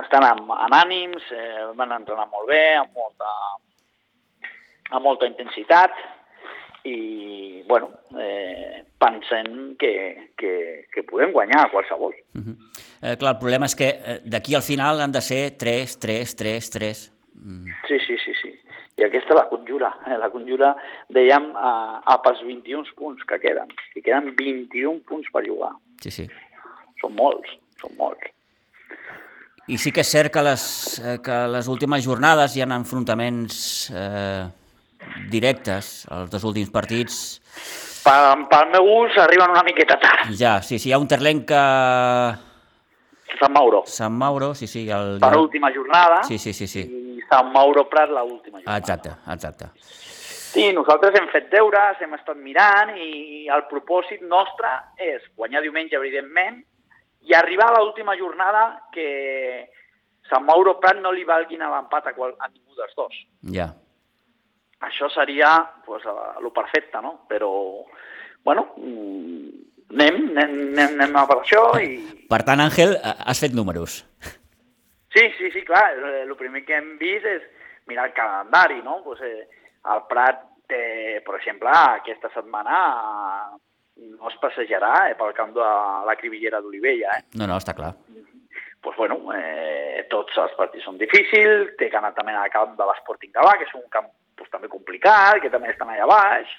estan 0.03 0.25
en, 0.27 0.45
en 0.53 0.75
ànims, 0.75 1.25
eh, 1.33 1.65
van 1.77 1.93
entrenar 1.95 2.27
molt 2.29 2.49
bé, 2.49 2.63
amb 2.79 2.95
molta, 2.95 3.33
amb 4.91 5.05
molta 5.05 5.29
intensitat 5.29 5.95
i, 6.87 7.63
bueno, 7.67 7.91
eh, 8.17 8.85
pensem 8.99 9.75
que, 9.79 10.31
que, 10.39 10.53
que 10.93 11.03
podem 11.07 11.33
guanyar 11.35 11.69
qualsevol. 11.71 12.15
Uh 12.35 12.41
-huh. 12.41 12.55
eh, 13.01 13.15
clar, 13.17 13.35
el 13.35 13.39
problema 13.39 13.65
és 13.65 13.75
que 13.75 13.89
eh, 13.89 14.19
d'aquí 14.23 14.55
al 14.55 14.61
final 14.61 15.01
han 15.01 15.11
de 15.11 15.21
ser 15.21 15.57
3, 15.57 15.99
3, 15.99 16.35
3, 16.35 16.69
3. 16.69 17.11
Mm. 17.35 17.65
Sí, 17.87 17.99
sí. 18.07 18.17
I 18.99 19.05
aquesta 19.07 19.35
la 19.37 19.47
conjura. 19.47 19.93
Eh? 20.07 20.17
La 20.19 20.27
conjura, 20.33 20.73
dèiem, 21.15 21.49
a, 21.55 21.71
a 22.03 22.17
pels 22.23 22.41
21 22.43 22.91
punts 22.99 23.23
que 23.29 23.39
queden. 23.39 23.71
Que 23.93 24.03
queden 24.03 24.33
21 24.35 24.99
punts 25.07 25.29
per 25.31 25.45
jugar. 25.47 25.71
Sí, 26.03 26.11
sí. 26.11 26.27
Són 26.99 27.15
molts, 27.15 27.53
són 27.79 27.95
molts. 27.99 28.27
I 29.69 29.77
sí 29.79 29.93
que 29.95 30.03
és 30.03 30.11
cert 30.11 30.33
que 30.33 30.43
les, 30.43 30.63
eh, 30.99 31.17
que 31.23 31.37
les 31.53 31.69
últimes 31.71 32.03
jornades 32.03 32.55
hi 32.57 32.63
ha 32.65 32.67
enfrontaments 32.75 33.59
eh, 33.93 34.43
directes, 35.31 36.07
els 36.11 36.31
dos 36.33 36.43
últims 36.49 36.73
partits... 36.73 37.21
Pel, 37.99 38.45
pel 38.49 38.69
meu 38.73 38.85
gust 38.87 39.19
arriben 39.21 39.51
una 39.51 39.63
miqueta 39.67 39.99
tard. 40.01 40.31
Ja, 40.39 40.57
sí, 40.65 40.79
sí, 40.79 40.89
hi 40.89 40.95
ha 40.95 40.99
un 40.99 41.07
Terlenca... 41.07 41.61
Sant 43.39 43.53
Mauro. 43.53 43.83
Sant 43.87 44.15
Mauro, 44.17 44.55
sí, 44.57 44.67
sí. 44.67 44.87
El... 44.89 45.19
Per 45.21 45.29
l'última 45.35 45.69
jornada. 45.71 46.23
Sí, 46.27 46.39
sí, 46.41 46.51
sí, 46.57 46.67
sí. 46.67 46.81
I 46.81 47.08
Sant 47.29 47.51
Mauro 47.53 47.85
Prat 47.89 48.11
l'última 48.11 48.59
jornada. 48.59 48.77
Exacte, 48.77 49.15
exacte. 49.33 49.71
Sí, 50.49 50.71
nosaltres 50.73 51.13
hem 51.19 51.27
fet 51.29 51.51
deures, 51.51 51.99
hem 52.01 52.15
estat 52.17 52.37
mirant 52.41 52.95
i 52.97 53.45
el 53.53 53.67
propòsit 53.69 54.23
nostre 54.25 54.71
és 54.97 55.25
guanyar 55.37 55.61
diumenge, 55.61 55.97
evidentment, 55.97 56.63
i 57.29 57.35
arribar 57.37 57.69
a 57.69 57.83
l'última 57.83 58.17
jornada 58.17 58.63
que 58.93 59.69
Sant 60.29 60.43
Mauro 60.45 60.75
Prat 60.81 60.97
no 61.01 61.11
li 61.13 61.23
valguin 61.25 61.61
a 61.61 61.69
l'empat 61.75 62.09
a, 62.09 62.15
qual, 62.17 62.33
a 62.37 62.49
ningú 62.49 62.75
dels 62.77 62.97
dos. 62.97 63.21
Ja 63.53 63.69
això 64.79 65.09
seria 65.11 65.69
pues, 65.85 66.03
el 66.05 66.51
perfecte, 66.51 67.01
no? 67.01 67.25
Però, 67.27 67.51
bueno, 68.43 68.67
mm, 68.77 69.49
anem, 69.93 70.19
anem, 70.31 70.53
anem, 70.73 70.95
anem 70.95 71.17
a 71.19 71.25
per 71.27 71.39
això 71.41 71.63
i... 71.81 71.97
Per 72.29 72.41
tant, 72.47 72.63
Àngel, 72.63 72.95
has 73.03 73.41
fet 73.41 73.55
números. 73.55 74.03
Sí, 75.13 75.25
sí, 75.37 75.51
sí, 75.51 75.63
clar. 75.65 75.97
El 75.97 76.35
primer 76.37 76.63
que 76.65 76.77
hem 76.77 76.93
vist 76.99 77.25
és 77.25 77.45
mirar 77.89 78.09
el 78.09 78.13
calendari, 78.13 78.81
no? 78.85 78.99
Pues, 79.03 79.21
eh, 79.25 79.47
el 79.89 80.05
Prat, 80.09 80.43
eh, 80.69 81.21
per 81.25 81.39
exemple, 81.39 81.73
aquesta 81.73 82.29
setmana 82.35 82.77
no 83.99 84.29
es 84.29 84.37
passejarà 84.41 85.09
eh, 85.09 85.15
pel 85.19 85.33
camp 85.35 85.55
de 85.57 85.69
la 86.07 86.15
Cribillera 86.19 86.61
d'Olivella. 86.61 87.17
Eh? 87.17 87.25
No, 87.41 87.47
no, 87.49 87.57
està 87.57 87.75
clar. 87.75 87.95
pues 88.81 88.95
bueno, 88.95 89.17
eh, 89.35 90.05
tots 90.09 90.37
els 90.39 90.53
partits 90.55 90.85
són 90.87 90.97
difícils, 90.97 91.73
té 91.79 91.89
que 91.91 91.97
anar 91.99 92.13
també 92.15 92.31
al 92.31 92.51
camp 92.53 92.77
de 92.77 92.85
l'Sporting 92.87 93.33
Gavà, 93.35 93.57
que 93.59 93.67
és 93.67 93.73
un 93.75 93.83
camp 93.91 94.07
pues, 94.39 94.49
també 94.53 94.69
complicat, 94.71 95.41
que 95.43 95.51
també 95.51 95.73
estan 95.73 95.91
allà 95.91 96.07
baix, 96.07 96.53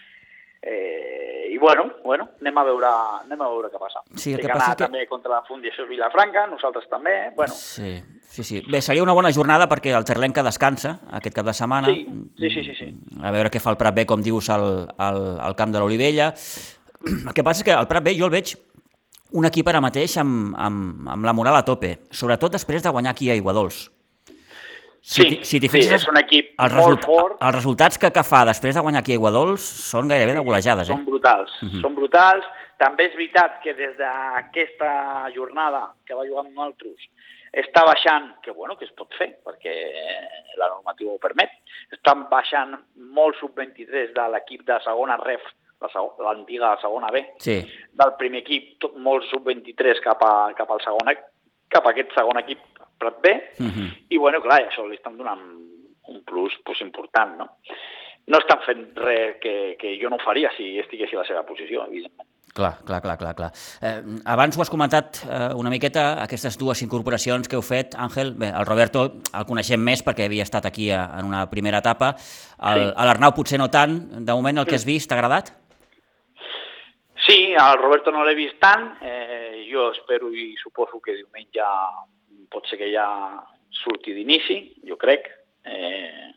Eh, 0.62 1.48
I 1.50 1.58
bueno, 1.58 1.86
bueno, 2.04 2.28
anem 2.40 2.58
a 2.60 2.64
veure, 2.64 2.88
anem 3.24 3.40
a 3.40 3.48
veure 3.48 3.70
què 3.72 3.78
passa. 3.80 4.02
Sí, 4.14 4.34
el 4.34 4.40
que, 4.40 4.46
que 4.46 4.52
passa 4.52 4.76
que... 4.76 4.86
també 4.86 5.06
contra 5.08 5.32
la 5.32 5.42
Fundació 5.48 5.86
Vilafranca, 5.88 6.46
nosaltres 6.50 6.86
també, 6.92 7.14
bueno. 7.36 7.56
Sí, 7.56 7.96
sí, 8.28 8.44
sí. 8.44 8.62
Bé, 8.68 8.82
seria 8.84 9.02
una 9.02 9.16
bona 9.16 9.32
jornada 9.32 9.66
perquè 9.68 9.94
el 9.96 10.06
Terlenca 10.08 10.44
descansa 10.46 10.98
aquest 11.18 11.36
cap 11.36 11.48
de 11.48 11.54
setmana. 11.56 11.90
Sí, 11.90 12.04
sí, 12.38 12.50
sí, 12.54 12.64
sí. 12.68 12.74
sí. 12.78 12.90
A 13.24 13.32
veure 13.34 13.50
què 13.50 13.62
fa 13.62 13.72
el 13.74 13.80
Prat 13.80 13.96
B, 13.96 14.06
com 14.06 14.22
dius, 14.22 14.50
al, 14.52 14.66
al, 14.96 15.22
al 15.40 15.56
camp 15.58 15.72
de 15.74 15.82
l'Olivella. 15.82 16.34
El 17.08 17.32
que 17.34 17.44
passa 17.46 17.64
és 17.64 17.70
que 17.70 17.76
el 17.76 17.88
Prat 17.88 18.04
B 18.04 18.14
jo 18.18 18.28
el 18.28 18.36
veig 18.36 18.54
un 19.32 19.46
equip 19.46 19.68
ara 19.70 19.80
mateix 19.82 20.16
amb, 20.20 20.52
amb, 20.58 21.08
amb 21.08 21.24
la 21.24 21.34
moral 21.36 21.56
a 21.56 21.64
tope, 21.66 21.96
sobretot 22.10 22.52
després 22.52 22.82
de 22.84 22.92
guanyar 22.92 23.14
aquí 23.14 23.30
a 23.30 23.38
Iguadols. 23.38 23.88
Si, 25.00 25.22
sí, 25.24 25.58
si 25.60 25.68
sí, 25.68 25.80
és 25.96 26.06
un 26.10 26.18
equip 26.20 26.50
els 26.60 26.74
molt 26.76 27.04
fort. 27.06 27.38
Els 27.40 27.54
resultats 27.56 27.96
que, 27.98 28.10
que 28.12 28.24
fa 28.26 28.42
després 28.44 28.76
de 28.76 28.82
guanyar 28.84 29.00
aquí 29.00 29.14
a 29.14 29.20
Iguadols 29.20 29.64
són 29.64 30.10
gairebé 30.12 30.34
de 30.36 30.44
golejades. 30.44 30.90
Eh? 30.90 30.92
Són 30.92 31.06
brutals, 31.06 31.54
uh 31.62 31.68
-huh. 31.68 31.80
són 31.80 31.94
brutals. 31.96 32.44
També 32.80 33.06
és 33.06 33.14
veritat 33.16 33.60
que 33.62 33.74
des 33.74 33.96
d'aquesta 33.96 35.30
jornada 35.34 35.92
que 36.04 36.14
va 36.14 36.26
jugar 36.28 36.44
amb 36.44 36.54
nosaltres 36.54 37.08
està 37.52 37.84
baixant, 37.84 38.40
que 38.42 38.52
bueno, 38.52 38.76
que 38.76 38.84
es 38.84 38.92
pot 38.92 39.12
fer, 39.18 39.38
perquè 39.44 39.72
la 40.56 40.68
normativa 40.68 41.12
ho 41.12 41.18
permet, 41.18 41.50
estan 41.90 42.28
baixant 42.30 42.76
molt 42.94 43.36
sub-23 43.40 44.14
de 44.14 44.28
l'equip 44.34 44.62
de 44.66 44.78
segona 44.84 45.16
ref, 45.16 45.42
l'antiga 46.20 46.76
segona 46.80 47.10
B, 47.10 47.24
sí. 47.38 47.58
del 47.92 48.14
primer 48.20 48.44
equip, 48.44 48.78
tot, 48.78 48.96
molt 48.96 49.24
sub-23 49.30 50.02
cap, 50.04 50.22
a, 50.22 50.52
cap 50.54 50.70
al 50.70 50.82
segon 50.84 51.10
cap 51.70 51.86
a 51.86 51.90
aquest 51.90 52.12
segon 52.14 52.38
equip 52.38 52.58
Prat 53.00 53.20
B, 53.24 53.32
uh 53.58 53.66
-huh. 53.66 53.88
i 54.08 54.18
bueno, 54.18 54.42
clar, 54.44 54.60
això 54.68 54.86
li 54.88 54.96
estan 54.96 55.16
donant 55.16 55.40
un 56.10 56.24
plus 56.24 56.52
pues, 56.64 56.80
important, 56.80 57.38
no? 57.38 57.46
No 58.26 58.38
estan 58.38 58.60
fent 58.66 58.84
res 58.94 59.38
que, 59.40 59.76
que 59.80 59.98
jo 60.02 60.10
no 60.10 60.18
faria 60.18 60.50
si 60.56 60.78
estigués 60.78 61.12
a 61.14 61.22
la 61.22 61.24
seva 61.24 61.42
posició, 61.46 61.86
evidentment. 61.86 62.28
Clar, 62.52 62.78
clar, 62.84 63.00
clar, 63.00 63.16
clar. 63.16 63.34
clar. 63.34 63.52
Eh, 63.80 64.02
abans 64.26 64.56
ho 64.56 64.62
has 64.62 64.70
comentat 64.70 65.20
eh, 65.22 65.54
una 65.54 65.70
miqueta, 65.70 66.22
aquestes 66.22 66.58
dues 66.58 66.82
incorporacions 66.82 67.48
que 67.48 67.56
heu 67.56 67.62
fet, 67.62 67.94
Àngel. 67.94 68.34
Bé, 68.34 68.50
el 68.50 68.66
Roberto 68.66 69.04
el 69.06 69.46
coneixem 69.46 69.80
més 69.80 70.02
perquè 70.02 70.26
havia 70.26 70.42
estat 70.42 70.66
aquí 70.66 70.90
a, 70.90 71.04
en 71.20 71.30
una 71.30 71.44
primera 71.50 71.78
etapa. 71.78 72.10
El, 72.72 72.90
sí. 72.90 73.06
L'Arnau 73.06 73.34
potser 73.36 73.60
no 73.62 73.70
tant. 73.70 73.96
De 74.26 74.34
moment 74.34 74.58
el 74.58 74.66
que 74.66 74.74
has 74.74 74.86
vist 74.88 75.10
t'ha 75.10 75.18
agradat? 75.20 75.52
Sí, 77.26 77.52
el 77.54 77.78
Roberto 77.78 78.10
no 78.10 78.24
l'he 78.26 78.34
vist 78.34 78.58
tant. 78.58 78.96
Eh, 79.00 79.66
jo 79.70 79.90
espero 79.94 80.32
i 80.34 80.50
suposo 80.58 80.98
que 81.04 81.14
diumenge 81.20 81.62
pot 82.50 82.66
ser 82.68 82.78
que 82.80 82.90
ja 82.92 83.06
surti 83.82 84.14
d'inici, 84.14 84.60
jo 84.86 84.96
crec. 85.00 85.28
Eh, 85.64 86.30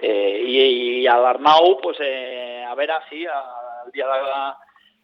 eh, 0.00 0.34
I, 0.46 0.60
i 1.02 1.06
a 1.08 1.16
l'Arnau, 1.20 1.76
pues, 1.82 2.00
eh, 2.00 2.64
a 2.66 2.74
veure, 2.74 3.00
sí, 3.10 3.24
el 3.24 3.92
dia 3.92 4.06
de 4.06 4.22
la, 4.22 4.40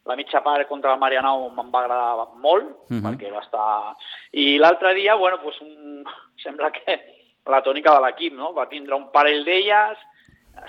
la 0.05 0.15
mitja 0.15 0.43
part 0.43 0.67
contra 0.67 0.93
el 0.93 0.99
Marianau 0.99 1.47
me'n 1.55 1.71
va 1.73 1.83
agradar 1.83 2.27
molt, 2.35 2.65
uh 2.65 2.93
mhm. 2.93 2.99
-huh. 2.99 3.03
perquè 3.09 3.31
va 3.31 3.43
estar... 3.43 3.95
I 4.31 4.57
l'altre 4.57 4.93
dia, 4.93 5.15
bueno, 5.15 5.39
pues, 5.41 5.59
un... 5.61 6.03
sembla 6.43 6.71
que 6.71 6.99
la 7.45 7.61
tònica 7.61 7.93
de 7.93 8.01
l'equip, 8.01 8.33
no? 8.33 8.53
Va 8.53 8.67
tindre 8.67 8.95
un 8.95 9.11
parell 9.11 9.43
d'elles, 9.43 9.97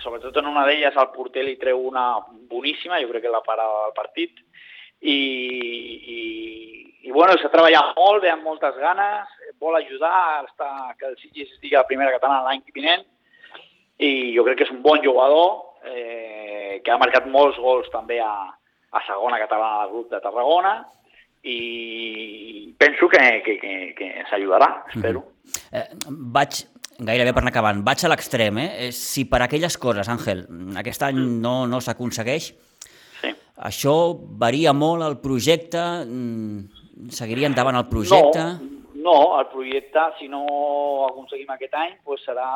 sobretot 0.02 0.36
en 0.36 0.46
una 0.46 0.64
d'elles 0.66 0.96
el 0.96 1.10
porter 1.14 1.44
li 1.44 1.56
treu 1.56 1.78
una 1.78 2.18
boníssima, 2.50 3.00
jo 3.00 3.08
crec 3.08 3.22
que 3.22 3.30
la 3.30 3.42
parada 3.42 3.84
del 3.84 3.94
partit, 3.94 4.40
i, 5.00 5.18
i, 6.16 7.08
i 7.08 7.12
bueno, 7.12 7.36
s'ha 7.38 7.50
treballat 7.52 7.94
molt, 7.96 8.22
ve 8.22 8.30
amb 8.30 8.46
moltes 8.46 8.76
ganes, 8.80 9.28
vol 9.60 9.76
ajudar 9.76 10.12
a 10.44 10.94
que 10.98 11.06
el 11.06 11.16
Sitges 11.20 11.52
estigui 11.52 11.76
a 11.76 11.82
la 11.82 11.90
primera 11.90 12.12
catalana 12.14 12.48
l'any 12.48 12.62
vinent 12.74 13.04
i 13.98 14.34
jo 14.34 14.44
crec 14.44 14.58
que 14.58 14.66
és 14.66 14.74
un 14.74 14.82
bon 14.82 15.00
jugador 15.04 15.74
eh, 15.86 16.80
que 16.84 16.90
ha 16.90 16.98
marcat 16.98 17.26
molts 17.30 17.58
gols 17.62 17.90
també 17.92 18.18
a, 18.20 18.34
a 18.90 19.02
segona 19.06 19.38
catalana 19.42 19.84
del 19.84 19.94
grup 19.94 20.10
de 20.10 20.20
Tarragona 20.24 20.74
i 21.44 22.74
penso 22.78 23.08
que, 23.08 23.20
que, 23.44 23.58
que, 23.60 23.72
que 23.96 24.06
s'ajudarà, 24.30 24.86
espero. 24.88 25.20
Mm 25.20 25.24
-hmm. 25.24 25.78
eh, 25.78 25.88
vaig, 26.08 26.64
gairebé 26.98 27.32
per 27.32 27.42
anar 27.42 27.52
acabant, 27.52 27.84
vaig 27.84 28.04
a 28.04 28.08
l'extrem, 28.08 28.58
eh? 28.58 28.92
Si 28.92 29.24
per 29.26 29.42
aquelles 29.42 29.76
coses, 29.76 30.08
Àngel, 30.08 30.46
aquest 30.76 31.02
any 31.02 31.18
mm. 31.18 31.40
no, 31.40 31.66
no 31.66 31.80
s'aconsegueix, 31.80 32.54
sí. 33.20 33.34
això 33.56 34.16
varia 34.38 34.72
molt 34.72 35.02
el 35.02 35.18
projecte, 35.18 35.82
mm, 36.06 37.10
seguiria 37.10 37.46
endavant 37.46 37.76
el 37.76 37.88
projecte... 37.88 38.44
No, 38.44 38.73
no, 39.04 39.38
el 39.38 39.46
projecte, 39.52 40.00
si 40.18 40.30
no 40.32 40.44
aconseguim 41.10 41.52
aquest 41.52 41.76
any, 41.76 42.00
pues 42.04 42.24
serà... 42.24 42.48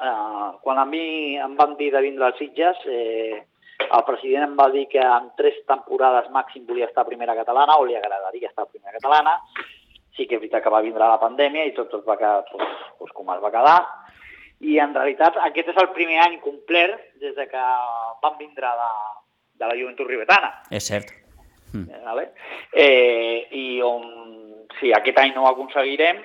Eh, 0.00 0.50
quan 0.64 0.78
a 0.80 0.86
mi 0.88 1.36
em 1.36 1.56
van 1.58 1.74
dir 1.76 1.90
de 1.92 2.00
vindre 2.00 2.24
als 2.24 2.38
Sitges, 2.40 2.78
eh, 2.88 3.42
el 3.84 4.04
president 4.06 4.46
em 4.46 4.56
va 4.56 4.70
dir 4.72 4.86
que 4.88 5.02
en 5.02 5.28
tres 5.36 5.58
temporades 5.68 6.30
màxim 6.32 6.64
volia 6.66 6.88
estar 6.88 7.04
a 7.04 7.08
primera 7.08 7.36
catalana 7.36 7.76
o 7.76 7.84
li 7.84 7.96
agradaria 7.98 8.48
estar 8.48 8.64
a 8.64 8.70
primera 8.70 8.96
catalana. 8.96 9.36
Sí 10.16 10.26
que 10.26 10.38
és 10.38 10.42
veritat 10.42 10.64
que 10.64 10.72
va 10.72 10.82
vindre 10.84 11.04
la 11.04 11.20
pandèmia 11.20 11.66
i 11.68 11.74
tot, 11.76 11.90
tot 11.92 12.06
va 12.08 12.16
quedar 12.20 12.44
pues, 12.50 12.68
pues, 12.98 13.12
com 13.16 13.32
es 13.34 13.42
va 13.44 13.52
quedar. 13.52 13.78
I 14.60 14.78
en 14.84 14.94
realitat 14.96 15.36
aquest 15.44 15.72
és 15.72 15.80
el 15.80 15.92
primer 15.96 16.20
any 16.24 16.40
complet 16.44 16.96
des 17.20 17.36
de 17.36 17.48
que 17.48 17.66
van 18.24 18.36
vindre 18.40 18.72
de, 18.82 18.90
de 19.60 19.68
la 19.68 19.76
joventut 19.76 20.08
ribetana. 20.08 20.52
És 20.70 20.88
cert. 20.88 21.12
Mm. 21.72 22.04
Vale? 22.04 22.30
Eh, 22.72 23.48
I 23.52 23.66
on 23.86 24.08
si 24.78 24.92
aquest 24.92 25.18
any 25.18 25.34
no 25.34 25.44
ho 25.44 25.52
aconseguirem, 25.52 26.22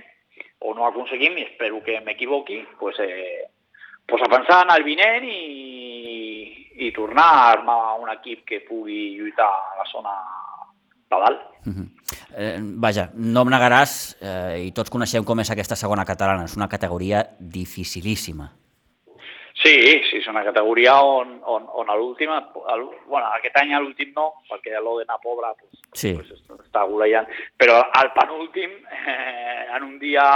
o 0.60 0.74
no 0.74 0.84
ho 0.84 0.88
aconseguim, 0.90 1.38
i 1.38 1.46
espero 1.50 1.82
que 1.84 2.00
m'equivoqui, 2.02 2.62
pues, 2.80 3.00
eh, 3.00 3.48
pues 4.06 4.22
a 4.22 4.30
pensar 4.30 4.64
en 4.66 4.74
el 4.76 4.84
vinent 4.84 5.26
i, 5.26 6.70
i 6.88 6.92
tornar 6.92 7.26
a 7.26 7.52
armar 7.52 8.00
un 8.02 8.12
equip 8.14 8.46
que 8.46 8.62
pugui 8.68 9.16
lluitar 9.18 9.48
a 9.48 9.80
la 9.80 9.88
zona 9.92 10.14
de 11.10 11.22
dalt. 11.24 11.42
Uh 11.66 11.74
-huh. 11.74 11.88
eh, 12.38 12.60
vaja, 12.60 13.10
no 13.14 13.42
em 13.42 13.50
negaràs, 13.50 14.18
eh, 14.22 14.66
i 14.68 14.72
tots 14.72 14.90
coneixem 14.90 15.24
com 15.24 15.40
és 15.40 15.52
aquesta 15.52 15.76
segona 15.76 16.06
catalana, 16.06 16.46
és 16.46 16.56
una 16.56 16.70
categoria 16.70 17.30
dificilíssima. 17.40 18.52
Sí, 19.66 19.78
sí, 20.06 20.20
és 20.20 20.28
una 20.30 20.44
categoria 20.46 20.94
on, 21.02 21.40
on, 21.50 21.64
on 21.74 21.88
l'últim, 21.98 22.30
bueno, 22.30 23.26
aquest 23.34 23.56
any 23.58 23.74
a 23.74 23.80
l'últim 23.82 24.12
no, 24.14 24.28
perquè 24.46 24.78
l'Odena 24.78 25.18
pobra 25.24 25.56
pues, 25.58 25.80
sí. 25.98 26.12
pues, 26.14 26.30
està 26.60 26.84
golejant, 26.86 27.26
però 27.58 27.80
al 27.98 28.12
penúltim, 28.14 28.76
eh, 28.94 29.66
en 29.74 29.88
un 29.88 29.98
dia 29.98 30.28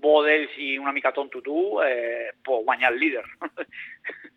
bo 0.00 0.20
d'ells 0.26 0.60
i 0.60 0.74
una 0.76 0.92
mica 0.92 1.14
tonto 1.16 1.40
tu, 1.40 1.80
eh, 1.80 2.36
pot 2.44 2.60
guanyar 2.68 2.92
el 2.92 3.00
líder. 3.00 3.24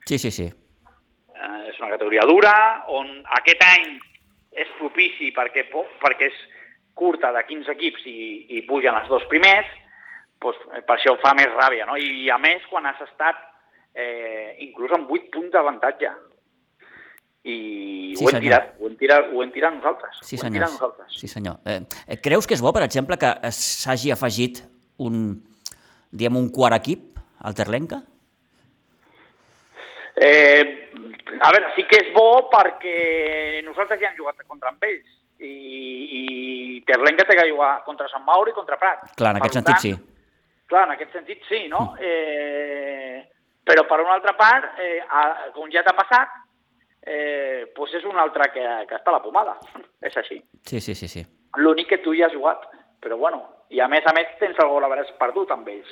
Sí, 0.04 0.18
sí, 0.20 0.32
sí. 0.36 0.44
Eh, 0.48 1.60
és 1.70 1.78
una 1.80 1.94
categoria 1.94 2.26
dura, 2.28 2.52
on 2.92 3.08
aquest 3.38 3.62
any 3.64 3.94
és 4.60 4.72
propici 4.76 5.30
perquè, 5.36 5.64
perquè 5.72 6.28
és 6.28 6.42
curta 6.96 7.32
de 7.36 7.44
15 7.48 7.72
equips 7.72 8.04
i, 8.12 8.20
i 8.56 8.66
pugen 8.68 9.00
els 9.00 9.08
dos 9.12 9.24
primers, 9.32 9.68
doncs, 10.44 10.60
eh, 10.76 10.84
per 10.84 10.98
això 10.98 11.16
fa 11.24 11.32
més 11.40 11.52
ràbia, 11.56 11.88
no? 11.88 11.96
I 11.96 12.30
a 12.32 12.40
més, 12.40 12.64
quan 12.72 12.88
has 12.88 13.00
estat 13.04 13.52
eh, 13.96 14.56
inclús 14.66 14.92
amb 14.96 15.10
8 15.12 15.30
punts 15.34 15.52
d'avantatge. 15.54 16.12
I 17.44 17.56
Sí, 18.16 18.24
ho, 18.24 18.30
hem 18.30 18.38
senyor. 18.38 18.42
tirat, 18.46 18.68
ho, 18.80 18.88
hem 18.88 18.96
tirat, 18.98 19.26
ho 19.34 19.42
hem 19.44 19.52
tirat 19.52 19.74
nosaltres. 19.76 20.20
Sí, 20.24 20.38
senyor. 20.38 20.54
tirat 20.54 20.72
nosaltres. 20.72 21.18
Sí, 21.20 21.28
senyor. 21.28 21.58
Eh, 21.66 21.82
creus 22.24 22.48
que 22.48 22.54
és 22.56 22.62
bo, 22.64 22.72
per 22.72 22.84
exemple, 22.86 23.18
que 23.20 23.34
s'hagi 23.52 24.14
afegit 24.14 24.62
un, 25.04 25.44
diguem, 26.12 26.38
un 26.40 26.50
quart 26.56 26.78
equip 26.78 27.20
al 27.44 27.56
Terlenca? 27.58 28.00
Eh, 30.16 30.92
a 31.42 31.52
veure, 31.52 31.74
sí 31.76 31.84
que 31.90 31.98
és 32.04 32.14
bo 32.14 32.48
perquè 32.54 33.64
nosaltres 33.66 34.00
ja 34.00 34.12
hem 34.12 34.18
jugat 34.20 34.38
contra 34.48 34.70
amb 34.70 34.84
ells 34.86 35.10
i, 35.42 35.50
i 36.20 36.24
Terlenca 36.88 37.26
té 37.26 37.36
que 37.36 37.50
jugar 37.50 37.80
contra 37.88 38.08
Sant 38.12 38.24
Mauro 38.24 38.52
i 38.52 38.56
contra 38.56 38.78
Prat. 38.80 39.10
Clar, 39.18 39.34
en 39.34 39.42
Per 39.42 39.48
aquest 39.50 39.58
sentit 39.60 39.74
tant, 39.74 39.82
sí. 39.82 39.94
Clar, 40.70 40.86
en 40.88 40.94
aquest 40.96 41.18
sentit 41.18 41.42
sí, 41.50 41.64
no? 41.72 41.96
Eh, 42.00 43.24
però 43.64 43.86
per 43.88 44.02
una 44.04 44.18
altra 44.18 44.34
part, 44.40 44.80
eh, 44.80 45.00
a, 45.00 45.52
com 45.56 45.72
ja 45.72 45.84
t'ha 45.86 45.96
passat, 45.96 46.36
eh, 47.04 47.72
doncs 47.76 47.96
és 48.00 48.06
un 48.08 48.20
altre 48.20 48.50
que, 48.54 48.66
que 48.90 49.00
està 49.00 49.12
a 49.12 49.18
la 49.18 49.24
pomada. 49.24 49.56
És 50.08 50.16
així. 50.20 50.42
Sí, 50.68 50.80
sí, 50.80 50.96
sí, 50.96 51.08
sí. 51.08 51.24
L'únic 51.62 51.92
que 51.94 52.02
tu 52.04 52.16
ja 52.18 52.28
has 52.28 52.36
jugat, 52.36 52.66
però 53.04 53.18
bueno, 53.20 53.44
i 53.70 53.80
a 53.84 53.88
més 53.92 54.06
a 54.08 54.14
més 54.16 54.32
tens 54.40 54.60
el 54.60 54.72
gol 54.72 54.86
a 54.86 54.92
veure 54.92 55.06
perdut 55.20 55.52
amb 55.54 55.70
ells. 55.70 55.92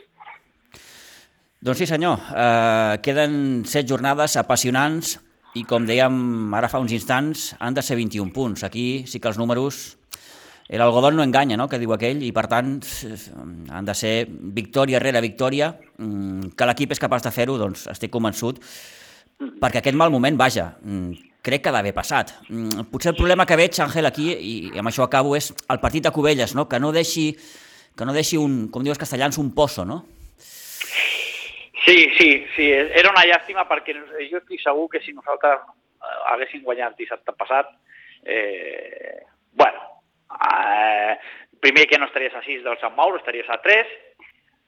Doncs 1.62 1.84
sí, 1.84 1.86
senyor. 1.86 2.18
Eh, 2.34 2.98
queden 3.06 3.64
set 3.70 3.86
jornades 3.90 4.36
apassionants 4.42 5.20
i, 5.54 5.64
com 5.68 5.86
dèiem 5.86 6.54
ara 6.58 6.72
fa 6.72 6.82
uns 6.82 6.94
instants, 6.96 7.52
han 7.60 7.78
de 7.78 7.84
ser 7.86 8.00
21 8.00 8.34
punts. 8.34 8.66
Aquí 8.68 9.06
sí 9.08 9.22
que 9.22 9.30
els 9.32 9.40
números... 9.42 10.01
L'algodó 10.80 11.12
no 11.12 11.24
enganya, 11.24 11.58
no?, 11.60 11.68
que 11.68 11.80
diu 11.82 11.92
aquell, 11.92 12.22
i 12.24 12.32
per 12.32 12.46
tant 12.48 12.78
han 13.76 13.88
de 13.88 13.96
ser 13.98 14.14
victòria 14.30 15.02
rere 15.04 15.20
victòria. 15.20 15.74
Mm, 15.98 16.54
Que 16.56 16.68
l'equip 16.70 16.94
és 16.96 17.02
capaç 17.02 17.26
de 17.26 17.32
fer-ho, 17.36 17.58
doncs 17.60 17.88
estic 17.92 18.12
convençut, 18.12 18.62
perquè 19.60 19.82
aquest 19.82 19.98
mal 19.98 20.12
moment, 20.14 20.38
vaja, 20.38 20.78
mm, 20.80 21.12
crec 21.44 21.64
que 21.64 21.70
ha 21.70 21.76
d'haver 21.76 21.94
passat. 21.94 22.32
Mm, 22.48 22.88
Potser 22.92 23.12
el 23.12 23.18
problema 23.18 23.46
que 23.46 23.58
veig, 23.60 23.76
Àngel, 23.84 24.06
aquí, 24.06 24.32
i 24.32 24.72
amb 24.80 24.88
això 24.88 25.04
acabo, 25.04 25.36
és 25.36 25.52
el 25.68 25.80
partit 25.80 26.04
de 26.04 26.12
Cubelles, 26.12 26.56
no?, 26.56 26.70
que 26.70 26.80
no 26.80 26.94
deixi, 26.94 27.36
que 27.98 28.06
no 28.06 28.14
deixi 28.14 28.38
un, 28.38 28.70
com 28.70 28.84
dius 28.84 28.98
castellans, 28.98 29.38
un 29.38 29.52
pozo, 29.54 29.84
no? 29.84 30.06
Sí, 31.86 32.08
sí, 32.18 32.46
sí, 32.56 32.70
era 32.72 33.10
una 33.10 33.26
llàstima 33.26 33.68
perquè 33.68 33.96
jo 34.30 34.38
estic 34.38 34.62
segur 34.62 34.88
que 34.88 35.02
si 35.02 35.12
nosaltres 35.12 35.60
eh, 35.60 36.20
haguéssim 36.32 36.62
guanyat 36.64 36.96
dissabte 36.96 37.34
passat, 37.34 37.74
eh, 38.24 39.26
bueno, 39.52 39.91
eh, 40.40 41.18
primer 41.62 41.88
que 41.88 42.00
no 42.00 42.08
estaries 42.10 42.36
a 42.36 42.44
6 42.44 42.64
del 42.64 42.80
Sant 42.80 42.96
Mauro, 42.96 43.18
estaries 43.18 43.50
a 43.50 43.60
3, 43.62 43.98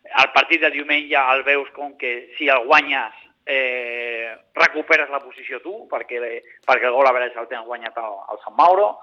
el 0.03 0.31
partit 0.35 0.61
de 0.61 0.71
diumenge 0.71 1.17
el 1.17 1.43
veus 1.43 1.69
com 1.75 1.95
que 1.97 2.33
si 2.37 2.49
el 2.51 2.65
guanyes 2.67 3.15
eh, 3.45 4.35
recuperes 4.55 5.09
la 5.09 5.21
posició 5.23 5.59
tu, 5.63 5.87
perquè, 5.91 6.19
perquè 6.67 6.87
el 6.87 6.95
gol 6.95 7.07
a 7.07 7.15
veure 7.15 7.31
el 7.31 7.49
tens 7.49 7.65
guanyat 7.65 7.97
al, 7.97 8.19
al 8.29 8.39
Sant 8.43 8.55
Mauro, 8.59 8.93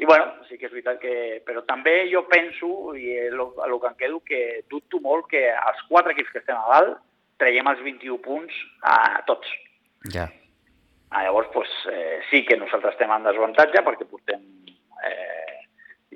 i 0.00 0.08
bueno, 0.08 0.32
sí 0.48 0.56
que 0.58 0.66
és 0.66 0.72
veritat 0.72 0.98
que... 1.02 1.14
Però 1.46 1.62
també 1.68 2.08
jo 2.10 2.24
penso, 2.30 2.94
i 2.96 3.12
el, 3.28 3.38
el 3.38 3.74
que 3.78 3.90
em 3.90 3.98
quedo, 4.00 4.20
que 4.26 4.42
dubto 4.72 4.98
molt 5.04 5.28
que 5.30 5.44
els 5.52 5.82
quatre 5.88 6.16
equips 6.16 6.32
que 6.32 6.40
estem 6.42 6.58
a 6.58 6.70
dalt 6.72 6.96
traiem 7.38 7.68
els 7.70 7.82
21 7.84 8.18
punts 8.24 8.56
a 8.88 9.20
tots. 9.28 9.50
Ja. 10.14 10.26
Ah, 11.12 11.26
llavors, 11.26 11.50
pues, 11.52 11.70
eh, 11.92 12.22
sí 12.30 12.40
que 12.48 12.56
nosaltres 12.56 12.96
estem 12.96 13.12
en 13.12 13.28
desavantatge 13.28 13.84
perquè 13.84 14.08
portem 14.08 14.40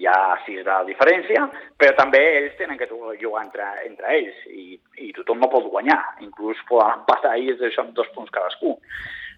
ja 0.00 0.36
sis 0.44 0.64
de 0.64 0.76
diferència, 0.88 1.46
però 1.78 1.94
també 1.96 2.20
ells 2.38 2.56
tenen 2.58 2.78
que 2.78 2.88
jugar 2.88 3.44
entre, 3.44 3.66
entre 3.86 4.12
ells 4.18 4.42
i, 4.50 4.78
i 4.98 5.12
tothom 5.16 5.40
no 5.40 5.50
pot 5.52 5.68
guanyar. 5.70 6.00
Inclús 6.20 6.60
poden 6.68 7.00
empatar 7.00 7.36
ells 7.38 7.60
això 7.60 7.84
amb 7.84 7.94
dos 7.96 8.08
punts 8.14 8.30
cadascú. 8.30 8.76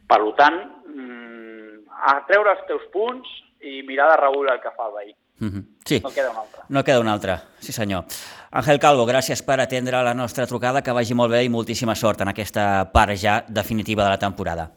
Per 0.08 0.20
tant, 0.38 0.58
mm, 0.88 1.86
a 2.10 2.18
treure 2.28 2.56
els 2.56 2.66
teus 2.66 2.84
punts 2.92 3.28
i 3.60 3.82
mirar 3.86 4.10
de 4.12 4.20
rebull 4.22 4.50
el 4.50 4.60
que 4.62 4.74
fa 4.76 4.86
el 4.88 4.94
veí. 4.94 5.14
Mm 5.40 5.48
-hmm. 5.48 5.64
Sí, 5.84 6.00
No 6.02 6.10
queda 6.10 6.30
un 6.30 6.36
altre. 6.36 6.60
no 6.68 6.84
queda 6.84 7.00
un 7.00 7.08
altre. 7.08 7.36
Sí, 7.60 7.72
senyor. 7.72 8.04
Àngel 8.50 8.78
Calvo, 8.78 9.06
gràcies 9.06 9.44
per 9.44 9.60
atendre 9.60 10.02
la 10.02 10.14
nostra 10.14 10.46
trucada, 10.46 10.82
que 10.82 10.92
vagi 10.92 11.14
molt 11.14 11.30
bé 11.30 11.44
i 11.44 11.48
moltíssima 11.48 11.94
sort 11.94 12.20
en 12.20 12.28
aquesta 12.28 12.90
part 12.92 13.14
ja 13.14 13.44
definitiva 13.46 14.02
de 14.04 14.10
la 14.10 14.18
temporada. 14.18 14.70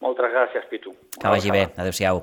Moltes 0.00 0.30
gràcies, 0.30 0.68
Pitu. 0.70 0.94
Que 1.20 1.28
vagi 1.28 1.50
bé. 1.50 1.68
Adéu-siau. 1.76 2.22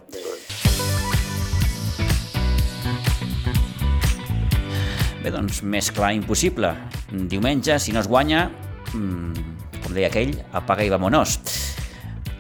Bé, 5.26 5.32
doncs, 5.34 5.64
més 5.66 5.88
clar 5.90 6.12
impossible. 6.14 6.70
Diumenge, 7.10 7.80
si 7.82 7.90
no 7.90 7.98
es 8.04 8.06
guanya, 8.06 8.44
mmm, 8.92 9.56
com 9.82 9.96
deia 9.98 10.12
aquell, 10.12 10.36
apaga 10.54 10.86
i 10.86 10.92
vamonos. 10.94 11.40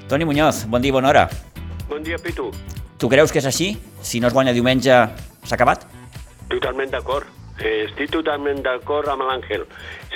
Toni 0.06 0.28
Muñoz, 0.30 0.67
bon 0.69 0.84
dia 0.84 0.93
i 0.93 0.93
bona 0.93 1.10
hora. 1.10 1.24
Bon 1.89 2.06
dia, 2.06 2.19
Pitu. 2.21 2.52
Tu 3.02 3.10
creus 3.10 3.34
que 3.34 3.41
és 3.41 3.48
així? 3.50 3.71
Si 4.06 4.21
no 4.21 4.30
es 4.30 4.38
guanya 4.38 4.54
diumenge, 4.54 5.00
s'ha 5.41 5.58
acabat? 5.58 5.88
Totalment 6.54 6.93
d'acord. 6.93 7.26
Eh, 7.58 7.88
estic 7.88 8.13
totalment 8.13 8.62
d'acord 8.62 9.10
amb 9.10 9.26
l'Àngel. 9.32 9.65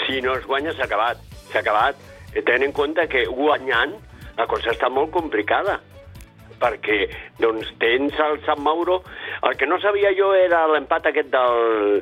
Si 0.03 0.21
no 0.21 0.37
es 0.37 0.45
guanya, 0.45 0.77
s'ha 0.77 0.85
acabat. 0.85 1.25
S'ha 1.49 1.65
acabat. 1.65 1.97
Eh, 2.35 2.45
ten 2.45 2.61
en 2.61 2.77
compte 2.83 3.07
que 3.09 3.25
guanyant 3.33 3.97
la 4.37 4.45
cosa 4.45 4.75
està 4.77 4.93
molt 4.93 5.09
complicada 5.17 5.81
perquè 6.61 7.07
doncs, 7.41 7.65
tens 7.81 8.13
el 8.21 8.43
Sant 8.45 8.61
Mauro... 8.61 9.01
El 9.41 9.57
que 9.57 9.65
no 9.65 9.81
sabia 9.81 10.11
jo 10.13 10.35
era 10.35 10.65
l'empat 10.67 11.05
aquest 11.07 11.29
del, 11.31 12.01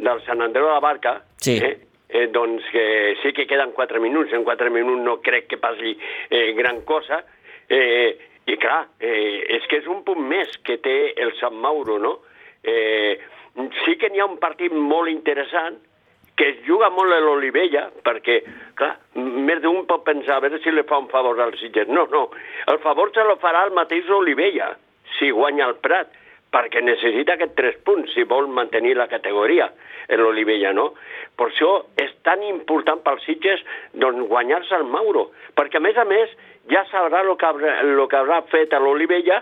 del 0.00 0.22
Sant 0.26 0.42
Andreu 0.42 0.66
de 0.66 0.72
la 0.72 0.82
Barca. 0.84 1.20
Sí. 1.36 1.58
Eh? 1.58 1.76
Eh, 2.10 2.26
doncs 2.34 2.64
que 2.72 3.14
sí 3.22 3.32
que 3.32 3.46
queden 3.46 3.72
4 3.72 4.00
minuts. 4.00 4.32
En 4.32 4.44
4 4.44 4.70
minuts 4.70 5.04
no 5.04 5.20
crec 5.22 5.46
que 5.46 5.60
passi 5.62 5.96
eh, 6.28 6.52
gran 6.58 6.82
cosa. 6.82 7.22
Eh, 7.68 8.18
I 8.50 8.56
clar, 8.58 8.88
eh, 8.98 9.44
és 9.56 9.66
que 9.70 9.78
és 9.78 9.86
un 9.86 10.00
punt 10.02 10.18
més 10.26 10.50
que 10.66 10.80
té 10.82 11.12
el 11.22 11.30
Sant 11.38 11.54
Mauro, 11.54 12.00
no? 12.02 12.16
Eh, 12.64 13.20
sí 13.84 13.94
que 14.00 14.10
n'hi 14.10 14.18
ha 14.18 14.26
un 14.26 14.40
partit 14.42 14.72
molt 14.74 15.10
interessant 15.12 15.76
que 16.40 16.48
es 16.48 16.60
juga 16.64 16.88
molt 16.90 17.12
a 17.12 17.18
l'Olivella, 17.20 17.90
perquè, 18.02 18.38
clar, 18.78 18.94
més 19.20 19.60
d'un 19.60 19.84
pot 19.86 20.02
pensar 20.06 20.38
a 20.38 20.42
veure 20.46 20.58
si 20.64 20.72
li 20.72 20.86
fa 20.88 20.98
un 21.02 21.10
favor 21.12 21.38
al 21.38 21.52
Sitges. 21.60 21.90
No, 21.92 22.06
no, 22.08 22.30
el 22.72 22.80
favor 22.80 23.12
se 23.12 23.26
lo 23.28 23.36
farà 23.42 23.66
el 23.68 23.74
mateix 23.76 24.08
Olivella, 24.08 24.70
si 25.18 25.28
guanya 25.36 25.68
el 25.68 25.76
Prat, 25.84 26.16
perquè 26.54 26.82
necessita 26.82 27.36
aquests 27.36 27.56
tres 27.58 27.78
punts 27.86 28.12
si 28.14 28.24
vol 28.26 28.48
mantenir 28.50 28.96
la 28.98 29.08
categoria 29.10 29.70
en 30.10 30.22
l'Olivella, 30.22 30.72
no? 30.74 30.90
Per 31.38 31.48
això 31.48 31.70
és 32.02 32.10
tan 32.26 32.42
important 32.46 33.02
pels 33.04 33.22
Sitges 33.26 33.62
doncs, 33.94 34.26
guanyar-se 34.28 34.74
el 34.80 34.86
Mauro, 34.90 35.28
perquè 35.56 35.78
a 35.78 35.84
més 35.84 35.98
a 35.98 36.06
més 36.08 36.34
ja 36.70 36.84
sabrà 36.90 37.22
el 37.24 37.32
que 37.38 37.46
haurà, 37.46 37.76
lo 37.86 38.06
que 38.10 38.18
haurà 38.18 38.42
fet 38.50 38.74
a 38.74 38.82
l'Olivella, 38.82 39.40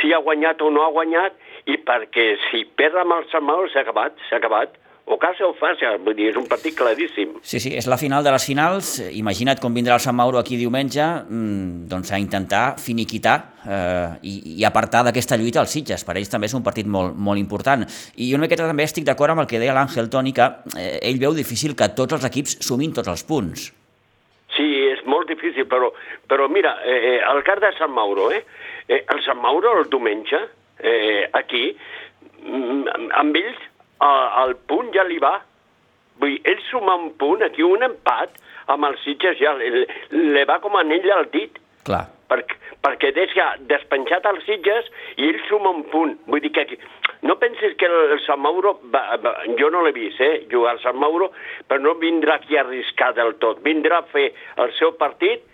si 0.00 0.12
ha 0.12 0.22
guanyat 0.24 0.62
o 0.62 0.70
no 0.70 0.84
ha 0.84 0.92
guanyat, 0.94 1.38
i 1.70 1.78
perquè 1.78 2.32
si 2.48 2.64
perd 2.78 2.98
amb 3.02 3.18
el 3.18 3.28
Sant 3.30 3.46
Mauro 3.46 3.70
s'ha 3.70 3.86
acabat, 3.86 4.18
s'ha 4.28 4.42
acabat. 4.42 4.74
O 5.10 5.16
casa 5.18 5.42
o 5.48 5.54
fàcil, 5.58 5.96
vull 6.06 6.14
dir, 6.14 6.28
és 6.30 6.36
un 6.38 6.44
partit 6.46 6.76
claríssim. 6.78 7.32
Sí, 7.42 7.58
sí, 7.58 7.72
és 7.74 7.88
la 7.90 7.98
final 7.98 8.22
de 8.22 8.30
les 8.30 8.44
finals. 8.46 8.92
Imagina't 9.18 9.58
com 9.58 9.74
vindrà 9.74 9.96
el 9.98 10.02
Sant 10.04 10.14
Mauro 10.14 10.38
aquí 10.38 10.54
diumenge 10.60 11.02
mmm, 11.02 11.88
doncs 11.90 12.12
a 12.14 12.20
intentar 12.22 12.76
finiquitar 12.78 13.34
eh, 13.66 14.14
i, 14.22 14.34
i 14.60 14.64
apartar 14.68 15.02
d'aquesta 15.08 15.36
lluita 15.40 15.64
els 15.64 15.74
Sitges. 15.74 16.06
Per 16.06 16.14
ells 16.20 16.30
també 16.30 16.46
és 16.46 16.54
un 16.54 16.62
partit 16.62 16.86
molt, 16.86 17.18
molt 17.18 17.42
important. 17.42 17.82
I 18.14 18.30
una 18.36 18.46
miqueta 18.46 18.68
també 18.70 18.86
estic 18.86 19.08
d'acord 19.08 19.34
amb 19.34 19.42
el 19.42 19.50
que 19.50 19.58
deia 19.58 19.74
l'Àngel 19.74 20.10
Toni, 20.12 20.34
que 20.36 20.46
eh, 20.78 21.00
ell 21.02 21.18
veu 21.18 21.34
difícil 21.34 21.74
que 21.74 21.90
tots 21.98 22.20
els 22.20 22.28
equips 22.30 22.60
sumin 22.62 22.94
tots 22.94 23.10
els 23.10 23.26
punts. 23.26 23.72
Sí, 24.54 24.68
és 24.92 25.02
molt 25.08 25.26
difícil, 25.32 25.66
però, 25.66 25.90
però 26.30 26.46
mira, 26.52 26.76
eh, 26.86 27.18
el 27.26 27.42
cas 27.42 27.58
de 27.58 27.72
Sant 27.74 27.90
Mauro, 27.90 28.30
eh? 28.30 28.44
eh 28.86 29.02
el 29.02 29.26
Sant 29.26 29.42
Mauro 29.42 29.74
el 29.80 29.90
diumenge, 29.90 30.44
eh, 30.78 31.26
aquí, 31.32 31.72
mm, 32.46 33.10
amb 33.18 33.42
ells 33.42 33.68
el, 34.02 34.22
el 34.44 34.56
punt 34.70 34.92
ja 34.94 35.04
li 35.08 35.18
va. 35.22 35.38
Vull 36.20 36.34
dir, 36.36 36.40
ell 36.52 36.64
suma 36.70 36.96
un 36.98 37.12
punt, 37.18 37.42
aquí 37.44 37.64
un 37.66 37.84
empat, 37.86 38.34
amb 38.72 38.86
els 38.90 39.00
Sitges 39.04 39.38
ja 39.40 39.54
li, 39.58 39.86
li 40.12 40.42
va 40.48 40.60
com 40.62 40.76
anell 40.78 41.08
al 41.14 41.28
dit, 41.32 41.56
Clar. 41.86 42.04
perquè, 42.30 42.58
perquè 42.84 43.12
deixa 43.16 43.52
despenjat 43.70 44.26
els 44.30 44.44
Sitges 44.46 44.90
i 45.16 45.30
ell 45.30 45.40
suma 45.48 45.72
un 45.74 45.86
punt. 45.90 46.18
Vull 46.28 46.44
dir 46.44 46.52
que 46.54 46.66
aquí, 46.66 46.78
no 47.26 47.38
pensis 47.40 47.74
que 47.78 47.88
el, 47.88 48.14
el 48.16 48.22
Sant 48.26 48.42
Mauro, 48.42 48.76
va, 48.92 49.16
va, 49.22 49.34
jo 49.58 49.70
no 49.72 49.82
l'he 49.86 49.94
vist, 49.96 50.20
eh, 50.20 50.44
jugar 50.52 50.76
al 50.76 50.82
Sant 50.84 50.98
Mauro, 51.00 51.32
però 51.68 51.80
no 51.82 51.96
vindrà 52.00 52.38
aquí 52.38 52.58
a 52.58 52.64
arriscar 52.66 53.12
del 53.18 53.36
tot. 53.42 53.62
Vindrà 53.66 54.02
a 54.02 54.08
fer 54.12 54.28
el 54.62 54.72
seu 54.78 54.94
partit, 55.00 55.46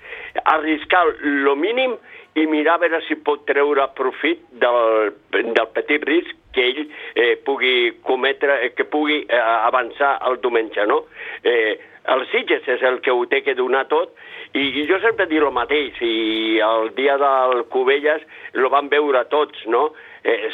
arriscar 0.44 1.06
lo 1.44 1.56
mínim 1.56 1.96
i 2.38 2.46
mirar 2.46 2.76
a 2.76 2.82
veure 2.84 3.00
si 3.06 3.16
pot 3.24 3.44
treure 3.48 3.88
profit 3.98 4.44
del, 4.62 5.12
del 5.32 5.68
petit 5.74 6.04
risc 6.08 6.36
que 6.58 6.66
ell 6.72 6.80
eh, 7.14 7.36
pugui 7.46 7.92
cometre, 8.02 8.58
eh, 8.66 8.72
que 8.74 8.88
pugui 8.90 9.22
eh, 9.22 9.38
avançar 9.38 10.16
el 10.26 10.40
diumenge, 10.42 10.86
no? 10.90 11.04
Eh, 11.46 11.78
el 12.08 12.24
Sitges 12.32 12.66
és 12.66 12.82
el 12.88 12.98
que 13.04 13.12
ho 13.14 13.26
té 13.30 13.42
que 13.44 13.54
donar 13.54 13.84
tot, 13.90 14.14
i, 14.56 14.64
i 14.80 14.86
jo 14.88 14.98
sempre 15.04 15.28
dic 15.30 15.44
el 15.44 15.54
mateix, 15.54 15.98
i 16.02 16.58
el 16.64 16.90
dia 16.96 17.18
del 17.20 17.66
Cubelles 17.72 18.24
lo 18.56 18.72
van 18.72 18.88
veure 18.90 19.22
tots, 19.30 19.66
no? 19.70 19.90
Eh, 20.24 20.50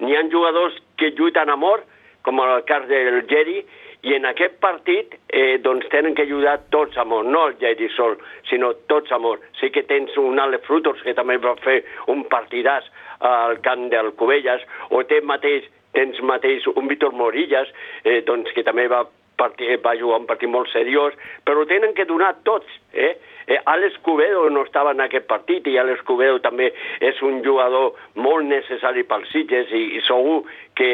N'hi 0.00 0.16
ha 0.16 0.24
jugadors 0.32 0.80
que 0.98 1.12
lluiten 1.12 1.52
a 1.52 1.58
mort, 1.60 1.86
com 2.24 2.40
el 2.40 2.64
cas 2.64 2.88
del 2.88 3.22
Geri, 3.28 3.60
i 4.04 4.12
en 4.12 4.26
aquest 4.28 4.58
partit 4.60 5.14
eh, 5.32 5.56
doncs 5.64 5.88
tenen 5.92 6.14
que 6.14 6.26
ajudar 6.26 6.58
tots 6.74 6.96
a 7.00 7.04
mort, 7.08 7.28
no 7.28 7.46
el 7.48 7.56
Geri 7.60 7.88
sol, 7.96 8.18
sinó 8.50 8.74
tots 8.90 9.12
a 9.12 9.18
mort. 9.18 9.42
Sí 9.60 9.70
que 9.72 9.86
tens 9.88 10.12
un 10.20 10.40
Ale 10.40 10.60
Frutos, 10.66 11.00
que 11.02 11.16
també 11.16 11.38
va 11.40 11.54
fer 11.64 11.80
un 12.12 12.26
partidàs 12.28 12.90
al 13.24 13.60
camp 13.64 13.88
del 13.92 14.12
Cubelles, 14.20 14.64
o 14.90 15.00
té 15.08 15.22
mateix, 15.24 15.70
tens 15.96 16.20
mateix 16.20 16.66
un 16.74 16.90
Víctor 16.90 17.16
Morillas, 17.16 17.70
eh, 18.04 18.20
doncs, 18.26 18.52
que 18.52 18.66
també 18.66 18.88
va 18.92 19.06
partit, 19.40 19.80
va 19.82 19.96
jugar 19.98 20.20
un 20.20 20.28
partit 20.28 20.52
molt 20.52 20.68
seriós, 20.72 21.14
però 21.46 21.64
tenen 21.66 21.94
que 21.96 22.04
donar 22.04 22.34
tots. 22.44 22.68
Eh? 22.92 23.14
Eh, 23.46 23.58
Alex 23.64 23.96
Cubedo 24.04 24.50
no 24.50 24.66
estava 24.68 24.92
en 24.92 25.00
aquest 25.04 25.26
partit 25.30 25.66
i 25.66 25.78
Alex 25.80 26.04
Cubedo 26.04 26.42
també 26.44 26.70
és 27.00 27.22
un 27.22 27.40
jugador 27.44 27.96
molt 28.14 28.46
necessari 28.48 29.04
pels 29.08 29.32
Sitges 29.32 29.72
i, 29.72 29.84
i 29.98 30.04
segur 30.06 30.42
que, 30.76 30.92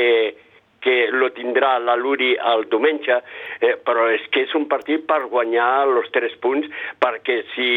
que 0.80 1.08
lo 1.12 1.30
tindrà 1.36 1.76
la 1.78 1.96
Luri 1.96 2.34
el 2.52 2.66
diumenge, 2.70 3.20
eh, 3.60 3.74
però 3.84 4.08
és 4.12 4.24
que 4.32 4.46
és 4.46 4.54
un 4.58 4.68
partit 4.68 5.06
per 5.08 5.26
guanyar 5.32 5.86
els 5.88 6.12
tres 6.14 6.36
punts, 6.40 6.68
perquè 7.00 7.42
si, 7.54 7.70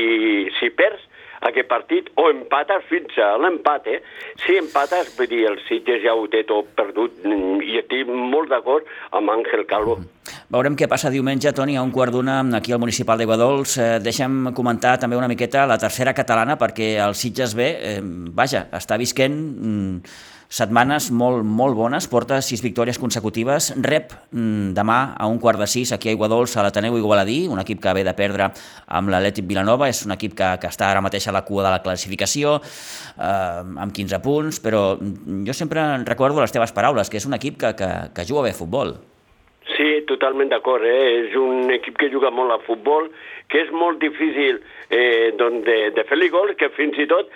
si 0.59 0.71
perds 0.75 1.09
aquest 1.43 1.67
partit, 1.67 2.09
o 2.15 2.29
empates 2.31 2.85
fins 2.89 3.17
a 3.19 3.33
l'empat, 3.41 3.87
eh? 3.91 3.99
Si 4.43 4.55
empates, 4.59 5.13
vull 5.17 5.29
dir, 5.31 5.43
el 5.49 5.59
Sitges 5.67 6.03
ja 6.05 6.15
ho 6.15 6.25
té 6.31 6.43
tot 6.47 6.71
perdut, 6.77 7.19
i 7.23 7.77
estic 7.81 8.07
molt 8.07 8.51
d'acord 8.53 8.87
amb 9.11 9.33
Àngel 9.33 9.65
Calvo. 9.69 9.99
Veurem 10.53 10.77
què 10.79 10.87
passa 10.87 11.11
diumenge, 11.11 11.51
Toni, 11.55 11.75
a 11.77 11.83
un 11.83 11.91
quart 11.91 12.13
d'una 12.13 12.39
aquí 12.57 12.73
al 12.73 12.81
municipal 12.81 13.19
d'Iguadols. 13.19 13.77
Eh, 13.77 13.87
deixa'm 14.03 14.53
comentar 14.55 14.95
també 15.01 15.19
una 15.19 15.27
miqueta 15.31 15.67
la 15.67 15.79
tercera 15.81 16.13
catalana, 16.15 16.57
perquè 16.61 16.93
el 17.03 17.17
Sitges 17.17 17.57
B, 17.59 17.73
eh, 17.73 17.97
vaja, 18.43 18.67
està 18.71 18.99
visquent... 19.01 19.41
Mm, 19.59 20.29
setmanes 20.53 21.07
molt, 21.09 21.41
molt 21.41 21.73
bones, 21.73 22.05
porta 22.11 22.37
sis 22.45 22.61
victòries 22.61 22.99
consecutives, 23.01 23.71
rep 23.81 24.11
mm, 24.29 24.73
demà 24.77 24.97
a 25.17 25.25
un 25.29 25.39
quart 25.41 25.57
de 25.57 25.67
sis 25.69 25.93
aquí 25.95 26.11
a 26.11 26.13
Iguadols 26.13 26.53
a 26.57 26.65
l'Ateneu 26.65 26.97
Igualadí, 26.99 27.47
un 27.49 27.61
equip 27.63 27.81
que 27.81 27.93
ve 27.97 28.03
de 28.05 28.13
perdre 28.13 28.51
amb 28.85 29.09
l'Atlètic 29.09 29.47
Vilanova, 29.49 29.89
és 29.89 30.03
un 30.05 30.13
equip 30.13 30.35
que, 30.37 30.51
que 30.61 30.69
està 30.69 30.91
ara 30.91 31.01
mateix 31.01 31.25
a 31.27 31.33
la 31.33 31.41
cua 31.47 31.65
de 31.65 31.71
la 31.73 31.81
classificació, 31.81 32.59
eh, 33.17 33.63
amb 33.85 33.95
15 33.97 34.21
punts, 34.21 34.61
però 34.61 34.83
jo 35.01 35.57
sempre 35.57 35.87
recordo 36.05 36.43
les 36.43 36.53
teves 36.53 36.75
paraules, 36.75 37.09
que 37.09 37.17
és 37.17 37.25
un 37.25 37.33
equip 37.39 37.57
que, 37.57 37.73
que, 37.79 37.89
que 38.13 38.27
juga 38.29 38.45
bé 38.45 38.53
a 38.53 38.59
futbol. 38.59 38.93
Sí, 39.73 40.02
totalment 40.09 40.51
d'acord. 40.51 40.85
Eh? 40.85 41.23
És 41.23 41.37
un 41.39 41.71
equip 41.73 41.97
que 41.99 42.11
juga 42.13 42.31
molt 42.31 42.51
a 42.55 42.61
futbol, 42.65 43.09
que 43.51 43.61
és 43.61 43.71
molt 43.75 43.99
difícil 44.01 44.59
eh, 44.89 45.33
doncs 45.37 45.65
de, 45.67 45.77
de 45.93 46.03
fer-li 46.09 46.29
gol, 46.33 46.53
que 46.57 46.69
fins 46.73 46.97
i 47.01 47.05
tot 47.09 47.29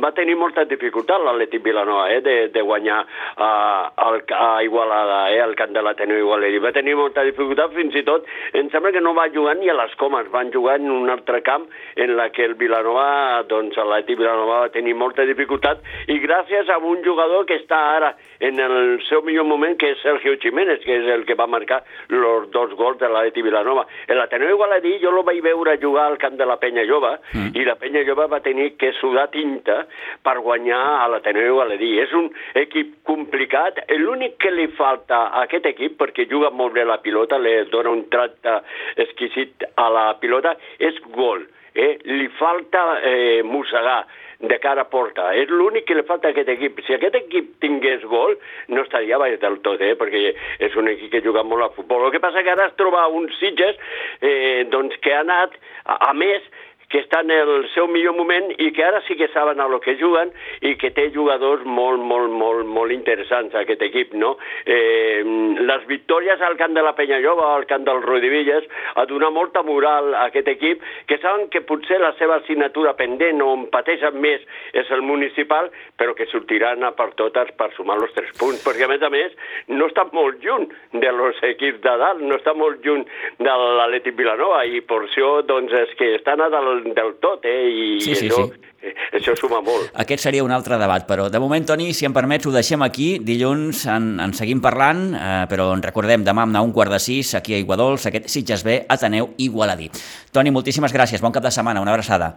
va 0.00 0.12
tenir 0.16 0.36
molta 0.38 0.64
dificultat 0.68 1.20
l'Atlètic 1.20 1.62
Vilanova 1.64 2.06
eh, 2.12 2.20
de, 2.24 2.36
de 2.54 2.62
guanyar 2.64 3.00
a, 3.36 3.50
a, 3.92 4.08
a 4.38 4.48
Igualada, 4.64 5.20
eh, 5.34 5.40
al 5.42 5.56
camp 5.58 5.74
de 5.76 5.82
l'Ateneu 5.84 6.22
Igualada. 6.22 6.62
Va 6.64 6.74
tenir 6.76 6.96
molta 6.98 7.24
dificultat, 7.26 7.74
fins 7.76 7.96
i 7.98 8.04
tot, 8.06 8.28
em 8.56 8.70
sembla 8.72 8.94
que 8.94 9.04
no 9.04 9.14
va 9.16 9.28
jugar 9.34 9.56
ni 9.58 9.68
a 9.68 9.76
les 9.76 9.94
Comes, 10.00 10.30
van 10.32 10.52
jugar 10.54 10.78
en 10.80 10.90
un 10.92 11.12
altre 11.12 11.42
camp 11.44 11.66
en 11.96 12.14
la 12.16 12.30
que 12.32 12.46
el 12.46 12.56
Vilanova, 12.60 13.42
doncs 13.50 13.76
l'Atlètic 13.76 14.20
Vilanova 14.20 14.62
va 14.64 14.72
tenir 14.72 14.96
molta 14.96 15.26
dificultat 15.28 15.84
i 16.08 16.18
gràcies 16.22 16.70
a 16.70 16.78
un 16.80 17.04
jugador 17.04 17.44
que 17.48 17.60
està 17.60 17.80
ara 17.96 18.14
en 18.40 18.60
el 18.60 19.00
seu 19.08 19.20
millor 19.26 19.44
moment, 19.48 19.76
que 19.76 19.92
és 19.92 20.00
Sergio 20.02 20.36
Jiménez, 20.40 20.80
que 20.84 21.00
és 21.02 21.08
el 21.12 21.26
que 21.28 21.36
va 21.36 21.48
marcar 21.50 21.82
els 22.10 22.50
dos 22.50 22.72
gols 22.78 22.98
de 23.00 23.08
l'Atlètic 23.08 23.44
Vilanova. 23.46 23.86
En 24.08 24.18
l'Ateneu 24.18 24.54
Igualadí 24.54 24.96
jo 25.02 25.12
lo 25.14 25.22
vaig 25.26 25.40
veure 25.44 25.76
jugar 25.82 26.06
al 26.10 26.18
camp 26.18 26.36
de 26.38 26.46
la 26.48 26.56
Penya 26.60 26.84
Jove 26.88 27.12
mm. 27.32 27.52
i 27.54 27.64
la 27.66 27.76
Penya 27.80 28.02
Jove 28.06 28.26
va 28.32 28.40
tenir 28.44 28.72
que 28.80 28.92
sudar 28.98 29.28
tinta 29.34 29.84
per 30.22 30.38
guanyar 30.40 30.80
a 31.04 31.08
l'Ateneu 31.12 31.52
Igualadí. 31.54 31.92
És 32.02 32.12
un 32.16 32.30
equip 32.58 32.96
complicat, 33.08 33.82
l'únic 34.00 34.38
que 34.42 34.52
li 34.54 34.68
falta 34.78 35.26
a 35.28 35.44
aquest 35.46 35.70
equip, 35.70 35.98
perquè 36.00 36.26
juga 36.30 36.50
molt 36.50 36.74
bé 36.74 36.84
la 36.84 37.00
pilota, 37.04 37.38
li 37.38 37.56
dona 37.70 37.94
un 37.94 38.06
tracte 38.10 38.60
exquisit 38.96 39.66
a 39.76 39.88
la 39.92 40.06
pilota, 40.20 40.56
és 40.78 40.98
gol. 41.14 41.46
Eh? 41.74 41.98
Li 42.10 42.26
falta 42.34 42.98
eh, 43.06 43.42
mossegar 43.46 44.02
de 44.40 44.58
cara 44.58 44.86
a 44.86 44.88
porta. 44.88 45.30
És 45.36 45.50
l'únic 45.52 45.86
que 45.88 45.96
li 45.96 46.04
falta 46.08 46.30
a 46.30 46.34
aquest 46.34 46.48
equip. 46.54 46.80
Si 46.86 46.94
aquest 46.96 47.18
equip 47.18 47.52
tingués 47.64 48.04
gol, 48.08 48.36
no 48.72 48.84
estaria 48.86 49.18
baix 49.20 49.36
del 49.42 49.58
tot, 49.66 49.82
eh? 49.84 49.92
perquè 50.00 50.32
és 50.66 50.78
un 50.80 50.88
equip 50.92 51.12
que 51.12 51.24
juga 51.26 51.44
molt 51.44 51.66
a 51.66 51.72
futbol. 51.76 52.06
El 52.06 52.14
que 52.14 52.22
passa 52.24 52.44
que 52.46 52.54
ara 52.54 52.70
es 52.70 52.78
troba 52.80 53.06
uns 53.12 53.36
Sitges 53.40 53.76
eh, 54.20 54.64
doncs 54.72 54.96
que 55.04 55.12
ha 55.14 55.20
anat, 55.26 55.56
a, 55.84 55.98
a 56.10 56.12
més, 56.16 56.46
que 56.90 57.00
està 57.04 57.22
en 57.22 57.30
el 57.30 57.66
seu 57.74 57.86
millor 57.88 58.16
moment 58.18 58.50
i 58.58 58.70
que 58.74 58.84
ara 58.84 59.00
sí 59.06 59.16
que 59.16 59.30
saben 59.34 59.60
a 59.62 59.68
lo 59.70 59.78
que 59.80 59.94
juguen 60.00 60.32
i 60.66 60.74
que 60.80 60.90
té 60.94 61.06
jugadors 61.14 61.62
molt, 61.64 62.02
molt, 62.02 62.32
molt, 62.34 62.66
molt 62.66 62.94
interessants, 62.94 63.54
aquest 63.54 63.84
equip, 63.86 64.14
no? 64.18 64.34
Eh, 64.66 65.22
les 65.70 65.86
victòries 65.90 66.42
al 66.42 66.58
camp 66.58 66.74
de 66.74 66.82
la 66.82 66.94
Penyallova, 66.98 67.52
al 67.54 67.66
camp 67.70 67.86
del 67.86 68.02
Rodivilles, 68.02 68.66
ha 68.96 69.06
donat 69.06 69.34
molta 69.34 69.62
moral 69.62 70.14
a 70.14 70.26
aquest 70.28 70.50
equip, 70.50 70.82
que 71.06 71.20
saben 71.22 71.48
que 71.54 71.62
potser 71.66 72.00
la 72.02 72.12
seva 72.18 72.40
assignatura 72.40 72.96
pendent 72.98 73.42
o 73.44 73.52
on 73.54 73.68
pateixen 73.70 74.18
més 74.20 74.42
és 74.74 74.90
el 74.90 75.04
municipal, 75.06 75.70
però 75.98 76.16
que 76.18 76.26
sortiran 76.30 76.82
a 76.86 76.92
per 76.98 77.12
totes 77.18 77.54
per 77.58 77.70
sumar 77.76 78.00
els 78.02 78.14
tres 78.16 78.34
punts, 78.40 78.62
perquè 78.66 78.88
a 78.88 78.90
més 78.90 79.06
a 79.06 79.12
més 79.14 79.36
no 79.70 79.86
està 79.90 80.08
molt 80.12 80.42
lluny 80.42 80.66
de 80.98 81.14
los 81.14 81.38
equips 81.46 81.82
de 81.86 81.96
dalt, 82.02 82.22
no 82.26 82.38
està 82.40 82.54
molt 82.56 82.82
lluny 82.84 83.06
de 83.38 83.56
l'Atlètic 83.78 84.18
Vilanova, 84.18 84.64
i 84.66 84.82
per 84.82 85.04
això 85.04 85.30
doncs, 85.46 85.72
és 85.86 85.94
que 85.98 86.14
estan 86.18 86.42
a 86.42 86.50
dalt 86.50 86.79
del 86.84 87.14
tot, 87.20 87.44
eh? 87.44 87.68
I 87.68 88.00
sí, 88.00 88.14
sí, 88.14 88.28
això, 88.28 88.46
sí. 88.48 88.70
Eh, 88.80 88.94
això 89.18 89.34
suma 89.36 89.60
molt. 89.64 89.90
Aquest 90.00 90.24
seria 90.24 90.44
un 90.44 90.54
altre 90.54 90.78
debat, 90.80 91.04
però 91.08 91.28
de 91.30 91.40
moment, 91.42 91.66
Toni, 91.68 91.90
si 91.96 92.08
em 92.08 92.14
permets, 92.16 92.46
ho 92.48 92.54
deixem 92.54 92.82
aquí. 92.86 93.10
Dilluns 93.24 93.84
en, 93.92 94.12
en 94.24 94.34
seguim 94.36 94.62
parlant, 94.64 95.10
eh, 95.14 95.44
però 95.50 95.70
en 95.76 95.84
recordem 95.84 96.24
demà 96.26 96.48
a 96.48 96.64
un 96.64 96.72
quart 96.72 96.92
de 96.96 97.00
sis 97.02 97.34
aquí 97.36 97.54
a 97.54 97.60
Iguadols, 97.60 98.08
aquest 98.08 98.28
Sitges 98.32 98.64
B, 98.64 98.80
Ateneu 98.88 99.34
Igualadí. 99.38 99.90
Toni, 100.32 100.50
moltíssimes 100.50 100.96
gràcies, 100.96 101.20
bon 101.20 101.32
cap 101.32 101.44
de 101.44 101.52
setmana, 101.52 101.84
una 101.84 101.92
abraçada. 101.92 102.34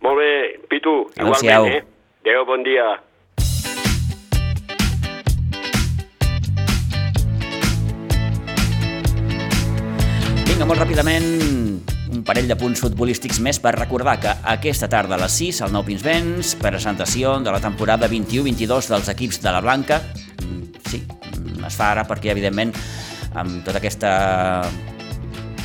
Molt 0.00 0.16
bé, 0.16 0.32
Pitu, 0.70 1.10
igualment, 1.18 1.66
eh? 1.74 1.84
Adéu, 2.22 2.44
bon 2.46 2.62
dia. 2.62 3.00
Vinga, 10.46 10.66
molt 10.68 10.80
ràpidament, 10.82 11.26
parell 12.30 12.46
de 12.46 12.54
punts 12.54 12.78
futbolístics 12.78 13.40
més 13.42 13.58
per 13.58 13.72
recordar 13.74 14.12
que 14.22 14.30
aquesta 14.52 14.86
tarda 14.86 15.16
a 15.16 15.18
les 15.18 15.34
6 15.34 15.64
al 15.64 15.72
Nou 15.74 15.82
Pinsbens, 15.82 16.52
presentació 16.60 17.32
de 17.42 17.50
la 17.50 17.58
temporada 17.58 18.06
21-22 18.06 18.86
dels 18.92 19.08
equips 19.10 19.40
de 19.42 19.50
la 19.50 19.62
Blanca. 19.64 19.98
Mm, 20.44 20.60
Sí, 20.90 21.00
mm, 21.02 21.64
es 21.66 21.74
fa 21.74 21.90
ara 21.90 22.04
perquè, 22.06 22.30
evidentment, 22.30 22.70
amb 23.34 23.64
tota 23.64 23.78
aquesta 23.78 24.62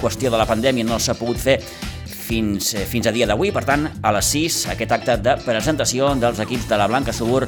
qüestió 0.02 0.32
de 0.32 0.38
la 0.38 0.46
pandèmia 0.46 0.86
no 0.86 0.98
s'ha 0.98 1.14
pogut 1.14 1.38
fer 1.38 1.60
fins, 2.06 2.74
eh, 2.74 2.86
fins 2.86 3.06
a 3.06 3.12
dia 3.12 3.28
d'avui, 3.28 3.52
per 3.52 3.64
tant, 3.66 3.86
a 4.02 4.12
les 4.12 4.26
6, 4.26 4.68
aquest 4.74 4.92
acte 4.92 5.18
de 5.18 5.36
presentació 5.46 6.16
dels 6.16 6.40
equips 6.40 6.68
de 6.68 6.78
la 6.78 6.88
Blanca 6.88 7.14
Subur 7.14 7.46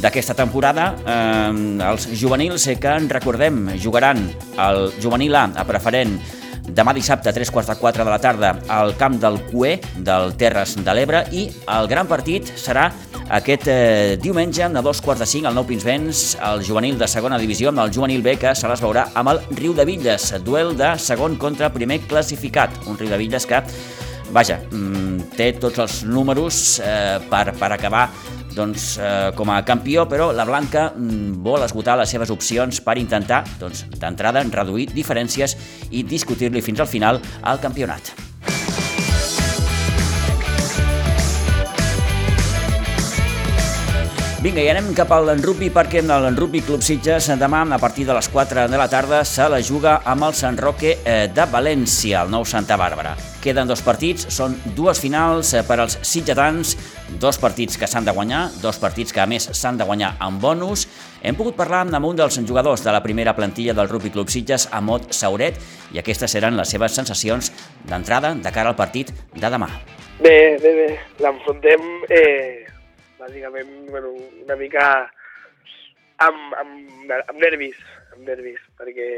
d'aquesta 0.00 0.34
temporada. 0.34 0.96
Eh, 1.06 1.78
els 1.88 2.08
juvenils 2.12 2.66
eh, 2.66 2.76
que 2.76 2.92
en 2.92 3.08
recordem 3.08 3.78
jugaran 3.80 4.20
el 4.58 4.92
juvenil 5.00 5.34
A 5.34 5.50
a 5.56 5.64
preferent 5.64 6.20
demà 6.74 6.94
dissabte 6.96 7.30
a 7.30 7.34
3 7.36 7.50
quarts 7.52 7.70
de 7.70 7.76
4 7.80 8.04
de 8.04 8.10
la 8.10 8.18
tarda 8.22 8.54
al 8.68 8.94
camp 8.98 9.18
del 9.20 9.38
Cué 9.50 9.76
del 9.96 10.34
Terres 10.40 10.76
de 10.78 10.94
l'Ebre 10.96 11.24
i 11.32 11.46
el 11.76 11.88
gran 11.90 12.08
partit 12.10 12.52
serà 12.56 12.88
aquest 13.30 13.68
eh, 13.70 14.18
diumenge 14.22 14.64
a 14.66 14.82
dos 14.82 15.00
quarts 15.02 15.22
de 15.22 15.28
5 15.30 15.50
al 15.50 15.54
Nou 15.54 15.66
Pinsbens 15.68 16.36
el 16.50 16.64
juvenil 16.66 16.98
de 16.98 17.06
segona 17.10 17.38
divisió 17.38 17.70
amb 17.70 17.84
el 17.84 17.92
juvenil 17.94 18.22
B 18.26 18.34
que 18.42 18.54
se 18.58 18.70
les 18.70 18.82
veurà 18.82 19.08
amb 19.14 19.34
el 19.34 19.42
Riu 19.54 19.74
de 19.76 19.86
Villes 19.86 20.32
duel 20.44 20.76
de 20.78 20.96
segon 20.98 21.36
contra 21.38 21.70
primer 21.70 22.00
classificat. 22.10 22.74
Un 22.90 22.98
Riu 22.98 23.10
de 23.10 23.20
Villes 23.20 23.46
que 23.46 23.62
vaja, 24.34 24.60
mm, 24.70 25.30
té 25.36 25.52
tots 25.58 25.78
els 25.78 26.02
números 26.06 26.80
eh, 26.82 27.18
per, 27.30 27.52
per 27.58 27.72
acabar 27.74 28.08
doncs, 28.54 28.96
eh, 28.98 29.30
com 29.36 29.50
a 29.50 29.60
campió, 29.66 30.06
però 30.08 30.30
la 30.32 30.46
Blanca 30.48 30.90
mm, 30.94 31.42
vol 31.44 31.66
esgotar 31.66 31.98
les 32.00 32.10
seves 32.10 32.32
opcions 32.34 32.82
per 32.84 32.98
intentar, 32.98 33.44
doncs, 33.60 33.86
d'entrada, 33.98 34.44
reduir 34.50 34.90
diferències 34.94 35.56
i 35.90 36.02
discutir-li 36.02 36.64
fins 36.64 36.80
al 36.80 36.90
final 36.90 37.22
al 37.42 37.62
campionat. 37.62 38.29
Vinga, 44.40 44.62
i 44.64 44.70
anem 44.72 44.94
cap 44.96 45.10
al 45.12 45.26
rugby 45.42 45.66
perquè 45.68 46.00
el 46.00 46.30
Rugby 46.32 46.62
Club 46.64 46.80
Sitges 46.80 47.26
demà 47.36 47.58
a 47.60 47.78
partir 47.78 48.06
de 48.08 48.14
les 48.16 48.26
4 48.32 48.62
de 48.72 48.78
la 48.80 48.86
tarda 48.88 49.18
se 49.22 49.44
la 49.52 49.58
juga 49.60 49.98
amb 50.08 50.24
el 50.24 50.32
Sant 50.32 50.56
Roque 50.56 50.94
eh, 51.04 51.26
de 51.28 51.44
València, 51.44 52.22
el 52.22 52.30
nou 52.32 52.46
Santa 52.48 52.78
Bàrbara. 52.80 53.12
Queden 53.44 53.68
dos 53.68 53.82
partits, 53.84 54.30
són 54.32 54.56
dues 54.72 54.96
finals 54.96 55.52
eh, 55.52 55.60
per 55.60 55.76
als 55.84 55.98
sitgetans, 56.08 56.72
dos 57.20 57.36
partits 57.36 57.76
que 57.76 57.84
s'han 57.84 58.08
de 58.08 58.16
guanyar, 58.16 58.46
dos 58.62 58.80
partits 58.80 59.12
que 59.12 59.20
a 59.20 59.28
més 59.28 59.50
s'han 59.52 59.76
de 59.76 59.84
guanyar 59.84 60.14
amb 60.24 60.40
bonus. 60.40 60.86
Hem 61.20 61.36
pogut 61.36 61.60
parlar 61.60 61.82
amb 61.84 62.08
un 62.08 62.16
dels 62.16 62.40
jugadors 62.40 62.80
de 62.80 62.96
la 62.96 63.04
primera 63.04 63.36
plantilla 63.36 63.76
del 63.76 63.92
Rugby 63.92 64.08
Club 64.08 64.32
Sitges, 64.32 64.70
Amot 64.72 65.12
Sauret, 65.12 65.60
i 65.92 66.00
aquestes 66.00 66.32
seran 66.32 66.56
les 66.56 66.72
seves 66.72 66.96
sensacions 66.96 67.52
d'entrada 67.84 68.32
de 68.40 68.56
cara 68.56 68.72
al 68.72 68.80
partit 68.80 69.12
de 69.36 69.52
demà. 69.52 69.68
Bé, 70.24 70.56
bé, 70.64 70.74
bé. 70.80 70.90
L'enfrontem 71.20 71.88
eh, 72.08 72.69
bàsicament 73.20 73.70
bueno, 73.90 74.12
una 74.44 74.56
mica 74.60 74.86
amb, 76.24 76.56
amb, 76.60 77.12
amb 77.18 77.38
nervis, 77.40 77.78
amb 78.14 78.26
nervis, 78.28 78.60
perquè 78.80 79.08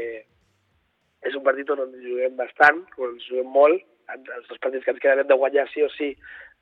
és 1.23 1.35
un 1.39 1.43
partit 1.45 1.69
on 1.71 1.85
ens 1.85 2.03
juguem 2.03 2.35
bastant, 2.39 2.83
on 2.99 3.15
ens 3.15 3.27
juguem 3.29 3.49
molt, 3.55 3.83
els 4.13 4.49
dos 4.49 4.59
partits 4.59 4.85
que 4.85 4.93
ens 4.93 5.01
queden 5.03 5.23
hem 5.23 5.29
de 5.29 5.39
guanyar 5.39 5.65
sí 5.71 5.83
o 5.85 5.89
sí 5.95 6.11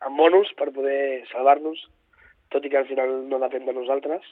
amb 0.05 0.17
bonus 0.17 0.51
per 0.57 0.69
poder 0.75 1.25
salvar-nos, 1.31 1.81
tot 2.53 2.65
i 2.65 2.71
que 2.71 2.79
al 2.81 2.87
final 2.89 3.13
no 3.29 3.41
depèn 3.41 3.67
de 3.67 3.75
nosaltres. 3.75 4.25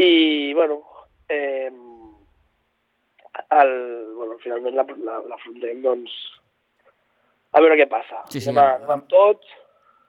I, 0.00 0.52
bueno, 0.56 0.80
eh, 1.28 1.70
el, 3.60 3.74
bueno 4.16 4.38
finalment 4.42 4.76
l'afrontem, 4.78 5.04
la, 5.06 5.20
la, 5.28 5.74
doncs, 5.84 6.14
a 7.54 7.62
veure 7.62 7.78
què 7.78 7.86
passa. 7.90 8.24
Sí, 8.32 8.40
sí, 8.40 8.50
anem, 8.50 8.80
anem 8.80 8.96
amb 8.96 9.06
tots. 9.12 9.52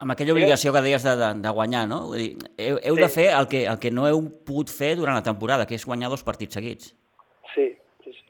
Amb 0.03 0.12
aquella 0.12 0.34
obligació 0.36 0.73
que 0.75 0.81
deies 0.84 1.05
de, 1.05 1.13
de, 1.19 1.29
de 1.43 1.51
guanyar, 1.55 1.86
no? 1.88 2.01
Vull 2.10 2.19
dir, 2.19 2.49
heu, 2.60 2.79
heu 2.81 2.97
sí. 2.97 3.01
de 3.01 3.08
fer 3.13 3.27
el 3.38 3.47
que, 3.51 3.62
el 3.71 3.79
que 3.79 3.91
no 3.95 4.10
heu 4.10 4.25
pogut 4.47 4.73
fer 4.73 4.95
durant 4.99 5.15
la 5.15 5.23
temporada, 5.23 5.67
que 5.69 5.77
és 5.77 5.86
guanyar 5.88 6.12
dos 6.12 6.25
partits 6.27 6.60
seguits. 6.60 6.91
Sí, 7.53 7.69
sí, 8.03 8.12
sí. 8.12 8.25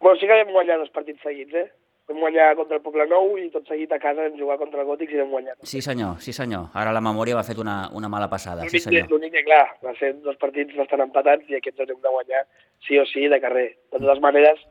Bueno, 0.00 0.14
sí 0.20 0.30
que 0.30 0.38
vam 0.44 0.54
guanyar 0.54 0.78
dos 0.78 0.94
partits 0.94 1.26
seguits, 1.26 1.58
eh? 1.58 1.66
Vam 2.06 2.22
guanyar 2.22 2.52
contra 2.54 2.78
el 2.78 2.84
Poble 2.84 3.08
Nou 3.10 3.34
i 3.42 3.48
tot 3.50 3.66
seguit 3.66 3.90
a 3.90 3.98
casa 3.98 4.28
vam 4.28 4.38
jugar 4.38 4.60
contra 4.62 4.84
el 4.84 4.86
Gòtics 4.86 5.16
i 5.16 5.20
vam 5.24 5.34
guanyar. 5.34 5.56
Sí 5.66 5.82
senyor, 5.82 6.20
sí 6.22 6.32
senyor. 6.36 6.68
Ara 6.78 6.94
la 6.94 7.02
memòria 7.02 7.34
va 7.34 7.42
fet 7.48 7.58
una, 7.58 7.80
una 7.98 8.06
mala 8.12 8.30
passada, 8.30 8.68
sí 8.70 8.78
senyor. 8.78 9.10
L'únic 9.10 9.34
que, 9.34 9.42
clar, 9.48 9.64
va 9.82 9.96
ser 9.98 10.12
dos 10.22 10.38
partits 10.38 10.78
bastant 10.78 11.02
empatats 11.02 11.50
i 11.50 11.58
aquests 11.58 11.82
els 11.82 11.96
hem 11.96 12.02
de 12.04 12.14
guanyar 12.14 12.46
sí 12.86 13.02
o 13.02 13.08
sí 13.10 13.26
de 13.26 13.42
carrer. 13.42 13.72
De 13.90 13.98
totes 13.98 14.22
maneres, 14.22 14.62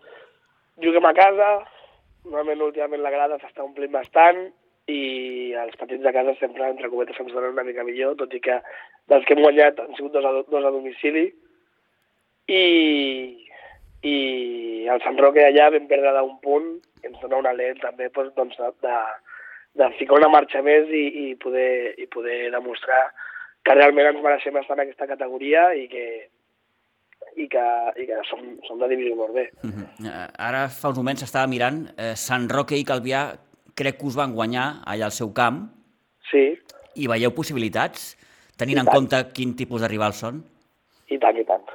juguem 0.79 1.11
a 1.11 1.17
casa, 1.17 1.49
Normalment, 2.25 2.63
últimament, 2.65 3.03
la 3.05 3.13
grada 3.13 3.37
s'està 3.41 3.63
omplint 3.63 3.91
bastant 3.93 4.39
i 4.91 5.53
els 5.57 5.77
partits 5.79 6.03
de 6.03 6.13
casa 6.13 6.35
sempre, 6.39 6.67
entre 6.69 6.91
cometes, 6.91 7.17
ens 7.19 7.33
donen 7.33 7.55
una 7.55 7.65
mica 7.65 7.85
millor, 7.87 8.15
tot 8.19 8.33
i 8.37 8.41
que 8.43 8.59
dels 9.09 9.25
que 9.25 9.33
hem 9.33 9.41
guanyat 9.41 9.79
han 9.81 9.95
sigut 9.97 10.13
dos 10.13 10.25
a, 10.25 10.33
dos 10.45 10.65
a 10.65 10.73
domicili. 10.73 11.25
I, 12.45 12.63
i 14.05 14.17
el 14.91 15.01
Sant 15.01 15.17
Roque 15.17 15.45
allà 15.45 15.71
vam 15.73 15.87
perdre 15.89 16.13
d'un 16.13 16.35
punt, 16.43 16.69
que 17.01 17.09
ens 17.09 17.21
dona 17.23 17.41
una 17.41 17.55
lent 17.57 17.81
també 17.81 18.11
doncs, 18.13 18.35
doncs, 18.37 18.61
de, 18.85 18.99
de 19.81 19.89
ficar 19.97 20.19
una 20.19 20.29
marxa 20.29 20.61
més 20.65 20.91
i, 20.93 21.05
i, 21.25 21.27
poder, 21.41 21.95
i 21.97 22.05
poder 22.13 22.51
demostrar 22.53 23.07
que 23.65 23.73
realment 23.73 24.11
ens 24.11 24.21
mereixem 24.21 24.57
estar 24.61 24.77
en 24.77 24.85
aquesta 24.85 25.09
categoria 25.09 25.71
i 25.73 25.87
que, 25.89 26.05
i 27.41 27.47
que, 27.49 27.65
i 27.97 28.05
que 28.05 28.21
som, 28.29 28.43
som 28.67 28.77
de 28.81 28.91
divisió 28.93 29.17
nord 29.17 29.33
B. 29.33 29.47
Uh 29.65 29.71
-huh. 29.73 30.29
Ara 30.37 30.67
fa 30.69 30.89
uns 30.89 30.97
moments 31.01 31.23
estava 31.23 31.47
mirant, 31.47 31.87
eh, 31.97 32.13
Sant 32.15 32.47
Roque 32.49 32.77
i 32.77 32.85
Calvià 32.85 33.33
crec 33.75 33.99
que 33.99 34.07
us 34.09 34.17
van 34.17 34.33
guanyar 34.35 34.81
allà 34.87 35.09
al 35.09 35.15
seu 35.15 35.31
camp. 35.35 35.65
Sí. 36.31 36.45
I 36.95 37.09
veieu 37.11 37.33
possibilitats, 37.35 38.13
tenint 38.59 38.81
en 38.81 38.89
compte 38.89 39.19
quin 39.35 39.53
tipus 39.59 39.83
de 39.83 39.91
rivals 39.91 40.21
són? 40.23 40.41
I 41.11 41.19
tant, 41.21 41.37
i 41.37 41.45
tant. 41.47 41.65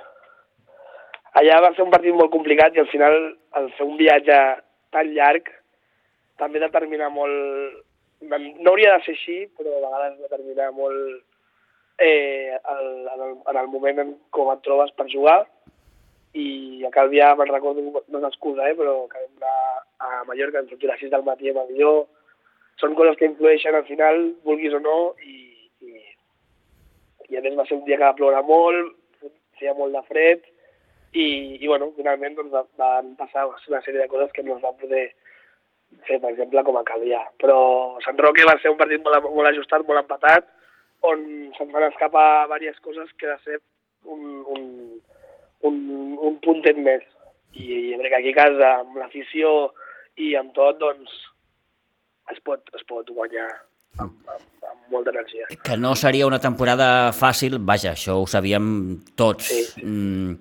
Allà 1.39 1.61
va 1.63 1.71
ser 1.77 1.85
un 1.85 1.93
partit 1.93 2.17
molt 2.17 2.33
complicat 2.33 2.75
i 2.75 2.83
al 2.83 2.89
final, 2.91 3.17
al 3.55 3.69
fer 3.77 3.87
un 3.87 3.99
viatge 4.01 4.39
tan 4.91 5.13
llarg, 5.15 5.53
també 6.41 6.63
determina 6.63 7.11
molt... 7.13 7.85
No 8.21 8.73
hauria 8.73 8.97
de 8.97 9.05
ser 9.05 9.15
així, 9.17 9.37
però 9.57 9.77
a 9.77 9.85
vegades 9.85 10.19
determina 10.25 10.67
molt 10.77 11.23
eh, 12.01 12.57
el, 12.57 12.83
en, 13.13 13.23
el, 13.29 13.37
en 13.53 13.61
el 13.61 13.71
moment 13.73 14.03
en 14.03 14.11
com 14.35 14.51
et 14.53 14.61
trobes 14.65 14.93
per 14.97 15.07
jugar 15.13 15.39
i 16.39 16.85
a 16.87 16.91
Calvià 16.95 17.33
me'n 17.39 17.51
recordo, 17.51 17.83
no 17.83 18.21
és 18.21 18.29
excusa, 18.29 18.69
eh, 18.69 18.77
però 18.79 19.07
que 19.11 19.19
vam 19.19 19.43
anar 19.43 20.21
a 20.21 20.25
Mallorca, 20.29 20.63
ens 20.63 20.71
sortir 20.71 20.89
a 20.89 20.93
les 20.95 21.03
6 21.07 21.13
del 21.15 21.27
matí 21.27 21.51
amb 21.51 21.65
avió, 21.65 21.95
són 22.81 22.95
coses 22.99 23.19
que 23.19 23.29
influeixen 23.29 23.77
al 23.77 23.87
final, 23.89 24.23
vulguis 24.47 24.75
o 24.77 24.81
no, 24.81 24.99
i, 25.27 25.69
i, 25.83 26.05
i 27.31 27.37
a 27.37 27.43
més 27.45 27.59
va 27.59 27.67
ser 27.69 27.81
un 27.81 27.85
dia 27.89 27.99
que 27.99 28.07
va 28.07 28.17
ploure 28.17 28.43
molt, 28.47 28.95
feia 29.59 29.75
molt 29.77 29.97
de 29.97 30.05
fred, 30.09 30.47
i, 31.13 31.27
i 31.59 31.67
bueno, 31.67 31.91
finalment 31.97 32.39
doncs, 32.39 32.71
van 32.79 33.15
passar 33.19 33.49
una 33.51 33.83
sèrie 33.83 34.01
de 34.01 34.09
coses 34.13 34.31
que 34.33 34.47
no 34.47 34.57
es 34.57 34.63
van 34.63 34.79
poder 34.79 35.09
fer, 36.07 36.21
per 36.23 36.31
exemple, 36.31 36.63
com 36.65 36.79
a 36.79 36.87
Calvià. 36.87 37.25
Però 37.43 37.59
Sant 38.07 38.19
Roque 38.23 38.47
va 38.47 38.57
ser 38.63 38.71
un 38.73 38.79
partit 38.79 39.03
molt, 39.05 39.27
molt 39.27 39.51
ajustat, 39.51 39.85
molt 39.89 40.05
empatat, 40.05 40.47
on 41.11 41.27
se'n 41.57 41.71
van 41.75 41.89
escapar 41.89 42.47
diverses 42.47 42.81
coses 42.85 43.11
que 43.19 43.27
de 43.27 43.37
ser 43.45 43.59
un, 44.05 44.45
un, 44.55 44.65
un, 45.67 45.81
un 46.19 46.39
puntet 46.45 46.79
més. 46.79 47.05
I, 47.53 47.67
i 47.67 47.99
crec 47.99 48.13
que 48.13 48.21
aquí 48.21 48.35
a 48.35 48.41
casa, 48.45 48.71
amb 48.85 49.01
l'afició 49.01 49.73
i 50.21 50.35
amb 50.39 50.55
tot, 50.55 50.79
doncs, 50.83 51.11
es 52.31 52.39
pot, 52.47 52.63
es 52.79 52.87
pot 52.89 53.09
guanyar 53.11 53.49
amb, 53.99 54.15
amb, 54.31 54.47
amb 54.71 54.93
molta 54.93 55.13
energia. 55.15 55.49
Que 55.65 55.77
no 55.77 55.95
seria 55.99 56.29
una 56.29 56.41
temporada 56.43 57.11
fàcil, 57.17 57.59
vaja, 57.67 57.95
això 57.97 58.21
ho 58.21 58.27
sabíem 58.31 58.69
tots. 59.19 59.51
Sí. 59.51 59.85
Mm, 59.85 60.37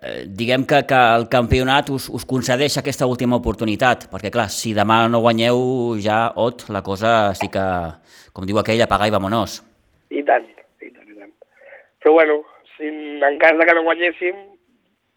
eh, 0.00 0.20
diguem 0.26 0.66
que, 0.68 0.82
que 0.88 1.00
el 1.20 1.28
campionat 1.32 1.92
us, 1.94 2.08
us 2.10 2.26
concedeix 2.28 2.78
aquesta 2.80 3.08
última 3.10 3.38
oportunitat, 3.38 4.08
perquè 4.12 4.32
clar, 4.34 4.48
si 4.52 4.74
demà 4.76 5.04
no 5.12 5.22
guanyeu 5.24 5.98
ja, 6.02 6.20
Ot, 6.36 6.68
la 6.74 6.82
cosa 6.86 7.34
sí 7.38 7.50
que, 7.52 7.64
com 8.34 8.48
diu 8.48 8.60
aquell, 8.60 8.82
apaga 8.84 9.08
i 9.08 9.14
vamonos. 9.14 9.60
I 10.10 10.24
tant, 10.26 10.46
i 10.82 10.90
tant, 10.90 11.08
i 11.08 11.18
tant. 11.18 11.34
Però 12.02 12.18
bueno, 12.18 12.42
si 12.76 12.88
en 12.88 13.42
cas 13.42 13.58
de 13.58 13.66
que 13.66 13.74
no 13.76 13.86
guanyéssim, 13.86 14.46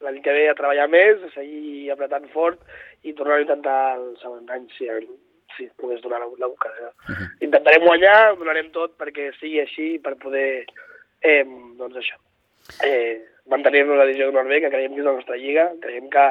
l'any 0.06 0.22
que 0.22 0.34
ve 0.36 0.48
a 0.50 0.56
treballar 0.58 0.88
més, 0.92 1.22
a 1.24 1.32
seguir 1.36 1.92
apretant 1.94 2.28
fort 2.34 2.62
i 3.04 3.14
tornar 3.18 3.40
a 3.40 3.46
intentar 3.46 3.80
el 3.98 4.08
segon 4.22 4.50
any 4.54 4.68
si, 4.78 4.90
si 5.58 5.70
pogués 5.82 6.02
donar 6.02 6.22
l'ocasió. 6.26 6.92
Uh 7.08 7.16
-huh. 7.16 7.30
Intentarem 7.48 7.86
guanyar, 7.86 8.38
donarem 8.38 8.72
tot 8.72 8.98
perquè 8.98 9.32
sigui 9.40 9.60
així, 9.62 10.00
per 10.00 10.16
poder, 10.18 10.66
eh, 11.22 11.46
doncs 11.78 11.98
això, 11.98 12.18
eh, 12.86 13.22
mantenir-nos 13.50 13.96
a 13.96 14.02
la 14.02 14.06
divisió 14.06 14.28
d'honor 14.28 14.48
B, 14.48 14.62
que 14.62 14.70
creiem 14.70 14.94
que 14.94 15.02
és 15.02 15.06
la 15.06 15.18
nostra 15.18 15.36
lliga. 15.36 15.72
Creiem 15.82 16.10
que 16.10 16.26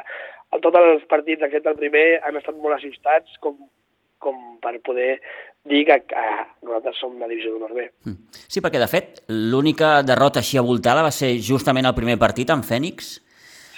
tots 0.61 0.77
els 0.77 1.05
partits, 1.11 1.43
aquest 1.43 1.67
el 1.67 1.79
primer, 1.79 2.21
han 2.25 2.37
estat 2.37 2.57
molt 2.57 2.77
assistats 2.77 3.39
com, 3.41 3.57
com 4.19 4.59
per 4.63 4.79
poder 4.87 5.21
dir 5.69 5.85
que, 5.87 5.99
que 6.09 6.27
nosaltres 6.65 7.01
som 7.01 7.19
la 7.21 7.29
divisió 7.29 7.53
d'honor 7.53 7.75
B. 7.77 7.87
Mm. 8.09 8.31
Sí, 8.33 8.63
perquè 8.65 8.81
de 8.81 8.89
fet 8.91 9.23
l'única 9.29 10.01
derrota 10.07 10.41
així 10.41 10.59
avoltada 10.59 11.05
va 11.07 11.13
ser 11.15 11.35
justament 11.45 11.89
el 11.89 11.97
primer 11.99 12.17
partit 12.21 12.51
amb 12.51 12.67
Fènix. 12.67 13.19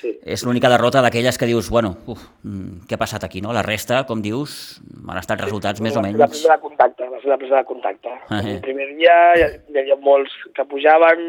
Sí. 0.02 0.16
És 0.34 0.42
l'única 0.42 0.70
derrota 0.72 1.00
d'aquelles 1.04 1.36
que 1.38 1.46
dius, 1.46 1.68
bueno, 1.70 1.92
uf, 2.10 2.22
mm, 2.42 2.88
què 2.90 2.96
ha 2.96 3.02
passat 3.02 3.22
aquí, 3.22 3.40
no? 3.44 3.54
La 3.54 3.62
resta, 3.62 4.02
com 4.08 4.22
dius, 4.24 4.80
han 5.06 5.20
estat 5.20 5.44
resultats 5.44 5.78
sí, 5.78 5.86
més 5.86 5.96
o 5.96 6.02
menys... 6.02 6.18
La 6.18 6.30
presa 6.32 6.56
de 6.56 6.62
contacte, 6.64 7.06
va 7.12 7.20
ser 7.22 7.30
la 7.30 7.38
presa 7.38 7.60
de 7.60 7.68
contacte. 7.68 8.16
Ah, 8.26 8.40
eh. 8.40 8.56
El 8.56 8.64
primer 8.64 8.88
dia 8.96 9.14
hi 9.38 9.78
havia 9.78 9.98
molts 10.02 10.34
que 10.56 10.66
pujaven 10.66 11.22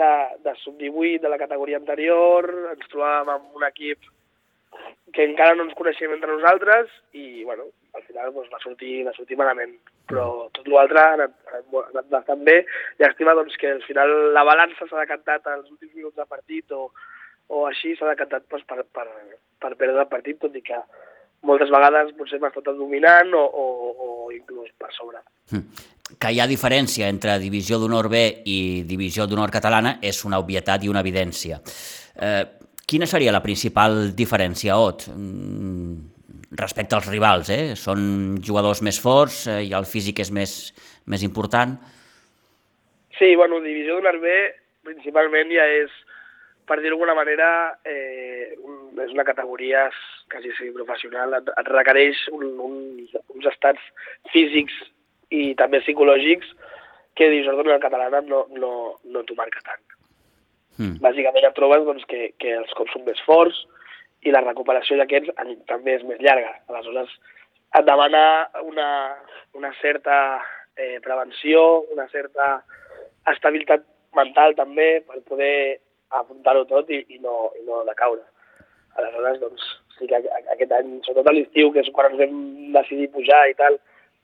de, 0.00 0.10
de 0.46 0.56
sub-18 0.62 1.20
de 1.26 1.28
la 1.28 1.38
categoria 1.42 1.80
anterior, 1.82 2.48
ens 2.72 2.88
trobàvem 2.88 3.34
amb 3.36 3.60
un 3.60 3.68
equip 3.68 4.08
que 5.12 5.26
encara 5.26 5.56
no 5.58 5.66
ens 5.66 5.76
coneixem 5.76 6.12
entre 6.14 6.32
nosaltres 6.32 6.88
i, 7.12 7.44
bueno, 7.44 7.68
al 7.92 8.04
final 8.06 8.32
doncs, 8.32 8.50
va, 8.52 8.60
sortir, 8.62 9.00
va 9.06 9.14
sortir 9.16 9.38
malament. 9.38 9.76
Però 10.08 10.48
tot 10.56 10.68
l'altre 10.70 11.02
ha, 11.02 11.14
anat, 11.18 11.34
ha 11.52 11.62
anat 11.90 12.10
bastant 12.12 12.44
bé. 12.46 12.60
Llàstima 13.02 13.34
doncs, 13.36 13.56
que 13.60 13.74
al 13.76 13.82
final 13.84 14.12
la 14.36 14.46
balança 14.46 14.86
s'ha 14.86 15.02
decantat 15.02 15.50
als 15.50 15.68
últims 15.68 15.92
minuts 15.98 16.16
de 16.16 16.26
partit 16.30 16.72
o, 16.72 16.88
o 17.50 17.66
així 17.68 17.94
s'ha 17.98 18.12
decantat 18.12 18.46
doncs, 18.50 18.66
per, 18.68 18.84
per, 18.94 19.06
per 19.60 19.72
perdre 19.76 20.04
el 20.04 20.10
partit, 20.10 20.38
tot 20.42 20.54
i 20.56 20.62
que 20.64 20.78
moltes 21.46 21.72
vegades 21.72 22.12
potser 22.18 22.38
hem 22.38 22.46
estat 22.50 22.76
dominant 22.78 23.32
o, 23.36 23.42
o, 23.42 23.64
o 24.06 24.28
inclús 24.34 24.70
per 24.78 24.92
sobre. 24.96 25.22
Hm. 25.52 25.64
Que 26.20 26.32
hi 26.34 26.40
ha 26.42 26.48
diferència 26.50 27.08
entre 27.08 27.36
divisió 27.38 27.78
d'honor 27.78 28.08
B 28.10 28.22
i 28.50 28.58
divisió 28.86 29.28
d'honor 29.30 29.52
catalana 29.54 29.98
és 30.02 30.24
una 30.26 30.40
obvietat 30.42 30.84
i 30.84 30.90
una 30.90 31.02
evidència. 31.04 31.60
Eh, 32.18 32.42
quina 32.90 33.06
seria 33.06 33.34
la 33.34 33.42
principal 33.44 34.10
diferència, 34.18 34.78
Ot? 34.78 35.06
Mm, 35.14 35.94
respecte 36.58 36.98
als 36.98 37.06
rivals, 37.06 37.50
eh? 37.54 37.76
Són 37.78 38.40
jugadors 38.42 38.82
més 38.82 38.98
forts 38.98 39.44
eh, 39.46 39.62
i 39.68 39.74
el 39.78 39.86
físic 39.86 40.18
és 40.26 40.32
més, 40.34 40.56
més 41.06 41.22
important. 41.22 41.76
Sí, 43.18 43.36
bueno, 43.38 43.62
divisió 43.62 43.98
d'honor 43.98 44.18
B 44.18 44.34
principalment 44.86 45.52
ja 45.54 45.66
és, 45.84 45.94
per 46.70 46.78
dir-ho 46.78 46.94
d'alguna 46.94 47.16
manera, 47.18 47.50
eh, 47.82 48.54
és 48.54 49.10
una 49.10 49.26
categoria 49.26 49.88
quasi 50.30 50.52
professional, 50.76 51.34
et, 51.40 51.48
et 51.50 51.70
requereix 51.74 52.20
un, 52.36 52.46
un, 52.62 52.76
uns 53.34 53.48
estats 53.50 53.82
físics 54.30 54.76
i 55.34 55.54
també 55.58 55.80
psicològics 55.82 56.52
que 57.18 57.28
divisió 57.32 57.56
d'honor 57.56 57.82
catalana 57.82 58.22
no, 58.26 58.44
no, 58.54 58.72
no 59.04 59.24
t'ho 59.26 59.34
marca 59.38 59.62
tant. 59.66 59.82
Mm. 60.78 60.96
Bàsicament 61.02 61.48
et 61.48 61.56
trobes 61.58 61.84
doncs, 61.84 62.06
que, 62.08 62.30
que 62.40 62.54
els 62.60 62.70
cops 62.78 62.94
són 62.94 63.04
més 63.08 63.18
forts 63.26 63.58
i 64.24 64.32
la 64.32 64.44
recuperació 64.46 64.96
d'aquests 65.00 65.34
en- 65.42 65.58
també 65.68 65.98
és 65.98 66.06
més 66.06 66.22
llarga. 66.22 66.54
Aleshores, 66.70 67.12
et 67.76 67.86
demana 67.86 68.22
una, 68.62 68.88
una 69.58 69.74
certa 69.80 70.16
eh, 70.76 70.98
prevenció, 71.04 71.82
una 71.92 72.06
certa 72.14 72.60
estabilitat 73.30 73.84
mental 74.16 74.56
també 74.58 75.00
per 75.06 75.20
poder 75.28 75.80
afrontar-ho 76.10 76.64
tot 76.68 76.90
i, 76.90 77.00
i, 77.08 77.18
no, 77.22 77.50
i 77.58 77.64
no 77.66 77.82
decaure. 77.88 78.22
Aleshores, 78.98 79.40
doncs, 79.42 79.66
sí 79.98 80.08
que 80.10 80.18
aquest 80.18 80.72
any, 80.74 80.96
sobretot 81.06 81.30
a 81.30 81.34
l'estiu, 81.36 81.70
que 81.74 81.84
és 81.84 81.90
quan 81.94 82.10
ens 82.10 82.20
vam 82.20 82.40
decidir 82.76 83.10
pujar 83.14 83.42
i 83.50 83.56
tal, 83.58 83.78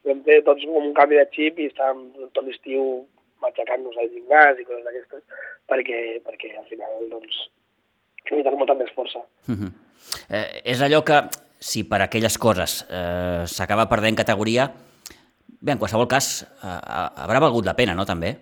vam 0.06 0.22
fer 0.26 0.40
tots 0.46 0.64
com 0.66 0.78
un 0.80 0.94
canvi 0.96 1.20
de 1.20 1.26
xip 1.34 1.60
i 1.60 1.68
estàvem 1.70 2.30
tot 2.34 2.44
l'estiu 2.46 3.04
matxacant-nos 3.44 3.98
al 4.00 4.10
gimnàs 4.12 4.60
i 4.60 4.66
coses 4.66 4.84
d'aquestes, 4.86 5.42
perquè, 5.70 6.00
perquè 6.26 6.52
al 6.56 6.68
final, 6.70 6.94
doncs, 7.12 7.42
necessites 8.24 8.58
molta 8.58 8.78
més 8.78 8.92
força. 8.96 9.22
Mhm. 9.46 9.74
Eh, 10.30 10.62
és 10.72 10.82
allò 10.82 11.02
que, 11.04 11.20
si 11.58 11.84
per 11.88 12.02
aquelles 12.02 12.36
coses 12.38 12.82
eh, 12.90 13.44
s'acaba 13.46 13.88
perdent 13.88 14.16
categoria, 14.16 14.68
bé, 15.60 15.72
en 15.72 15.78
qualsevol 15.78 16.08
cas, 16.08 16.42
eh, 16.42 16.80
haurà 17.22 17.40
valgut 17.40 17.66
la 17.66 17.74
pena, 17.74 17.94
no, 17.94 18.04
també? 18.04 18.36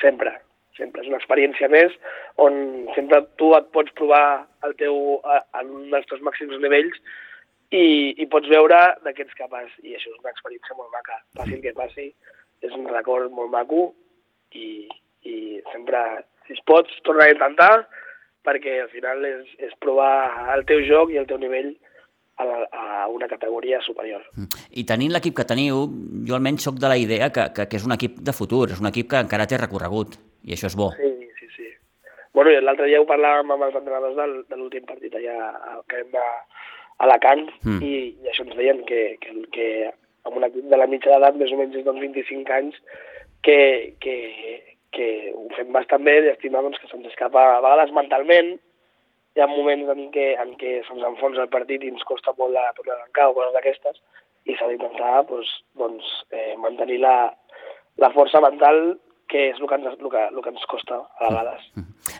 Sempre, 0.00 0.34
sempre. 0.78 1.02
És 1.02 1.10
una 1.10 1.20
experiència 1.20 1.68
més 1.72 1.94
on 2.42 2.88
sempre 2.96 3.22
tu 3.40 3.52
et 3.58 3.68
pots 3.76 3.94
provar 3.98 4.44
el 4.66 4.74
teu, 4.80 5.20
en 5.60 5.74
un 5.80 5.90
dels 5.92 6.08
teus 6.10 6.22
màxims 6.26 6.56
nivells 6.62 7.00
i, 7.70 8.14
i 8.20 8.26
pots 8.30 8.50
veure 8.50 8.80
ets 9.10 9.38
capaç. 9.38 9.72
I 9.82 9.96
això 9.96 10.12
és 10.12 10.20
una 10.20 10.32
experiència 10.34 10.78
molt 10.78 10.92
maca. 10.94 11.20
Passi 11.38 11.58
el 11.58 11.64
que 11.64 11.74
passi, 11.76 12.10
és 12.64 12.72
un 12.76 12.86
record 12.88 13.32
molt 13.34 13.52
maco 13.52 13.88
i, 14.54 14.86
i 15.28 15.36
sempre, 15.72 16.24
si 16.46 16.56
es 16.56 16.62
pots, 16.68 16.92
tornar 17.06 17.28
a 17.28 17.34
intentar 17.34 17.74
perquè 18.44 18.78
al 18.82 18.92
final 18.92 19.24
és, 19.24 19.48
és 19.58 19.72
provar 19.80 20.52
el 20.54 20.66
teu 20.68 20.82
joc 20.84 21.12
i 21.12 21.20
el 21.20 21.28
teu 21.28 21.40
nivell 21.40 21.72
a, 22.36 22.44
la, 22.44 22.58
a 22.72 23.08
una 23.08 23.28
categoria 23.30 23.80
superior. 23.84 24.24
I 24.70 24.84
tenint 24.88 25.14
l'equip 25.14 25.36
que 25.38 25.46
teniu, 25.48 25.86
jo 26.28 26.36
almenys 26.36 26.66
sóc 26.66 26.80
de 26.82 26.90
la 26.90 26.98
idea 27.00 27.30
que, 27.32 27.48
que, 27.56 27.68
que 27.70 27.80
és 27.80 27.86
un 27.88 27.96
equip 27.96 28.20
de 28.20 28.36
futur, 28.36 28.66
és 28.74 28.82
un 28.82 28.90
equip 28.90 29.10
que 29.12 29.22
encara 29.24 29.48
té 29.48 29.60
recorregut, 29.60 30.18
i 30.44 30.52
això 30.56 30.66
és 30.70 30.76
bo. 30.76 30.90
Sí, 30.98 31.10
sí, 31.40 31.48
sí. 31.56 31.68
Bueno, 32.34 32.50
i 32.50 32.60
l'altre 32.60 32.86
dia 32.90 33.00
ho 33.00 33.06
parlàvem 33.08 33.50
amb 33.54 33.62
els 33.68 33.76
entrenadors 33.78 34.16
del, 34.18 34.34
de 34.50 34.56
l'últim 34.58 34.84
partit 34.88 35.14
allà 35.14 35.36
a- 35.54 35.80
que 35.88 36.02
vam 36.02 36.10
de 36.18 36.24
Alacant 37.04 37.48
Mm. 37.64 37.80
i, 37.82 37.94
i 38.22 38.28
això 38.30 38.44
ens 38.46 38.54
deien 38.56 38.84
que, 38.86 39.16
que, 39.20 39.32
que 39.52 39.68
amb 40.24 40.36
un 40.38 40.44
equip 40.46 40.68
de 40.70 40.76
la 40.78 40.86
mitja 40.86 41.10
d'edat, 41.10 41.34
més 41.36 41.50
o 41.52 41.56
menys 41.58 41.74
d'uns 41.84 42.00
25 42.00 42.52
anys, 42.54 42.76
que, 43.42 43.94
que, 44.00 44.14
que 44.94 45.08
ho 45.34 45.48
fem 45.56 45.72
bastant 45.74 46.04
bé, 46.06 46.20
llàstima 46.22 46.62
doncs, 46.62 46.78
que 46.80 46.88
se'ns 46.88 47.06
escapa 47.10 47.42
a 47.56 47.60
vegades 47.64 47.92
mentalment, 47.92 48.54
hi 49.34 49.42
ha 49.42 49.48
moments 49.50 49.90
en 49.90 50.04
què, 50.14 50.28
en 50.40 50.54
què 50.60 50.76
se'ns 50.86 51.02
enfonsa 51.04 51.42
el 51.42 51.50
partit 51.52 51.82
i 51.82 51.90
ens 51.92 52.04
costa 52.06 52.32
molt 52.38 52.54
la 52.54 52.68
tornar 52.76 52.94
a 52.94 53.00
arrencar 53.02 53.28
o 53.28 53.34
coses 53.34 53.52
d'aquestes, 53.56 53.98
i 54.46 54.54
s'ha 54.56 54.68
d'intentar 54.70 55.24
doncs, 55.28 55.50
doncs, 55.76 56.08
eh, 56.30 56.54
mantenir 56.62 57.00
la, 57.02 57.16
la 57.98 58.10
força 58.14 58.40
mental 58.44 58.94
que 59.30 59.48
és 59.50 59.58
el 59.60 59.68
que 59.68 59.78
ens, 59.78 59.96
el 59.96 60.10
que, 60.12 60.22
el 60.28 60.42
que 60.42 60.52
ens 60.52 60.66
costa 60.70 61.00
a 61.18 61.30
vegades. 61.30 61.66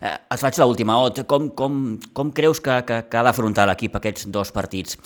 Eh, 0.01 0.15
et 0.15 0.41
faig 0.41 0.59
l'última, 0.61 0.97
Ot. 1.05 1.23
Com, 1.31 1.51
com, 1.59 1.79
com 2.17 2.33
creus 2.37 2.63
que, 2.65 2.81
que, 2.89 3.01
que 3.11 3.21
ha 3.21 3.25
d'afrontar 3.27 3.69
l'equip 3.71 3.97
aquests 4.01 4.29
dos 4.35 4.53
partits? 4.57 4.99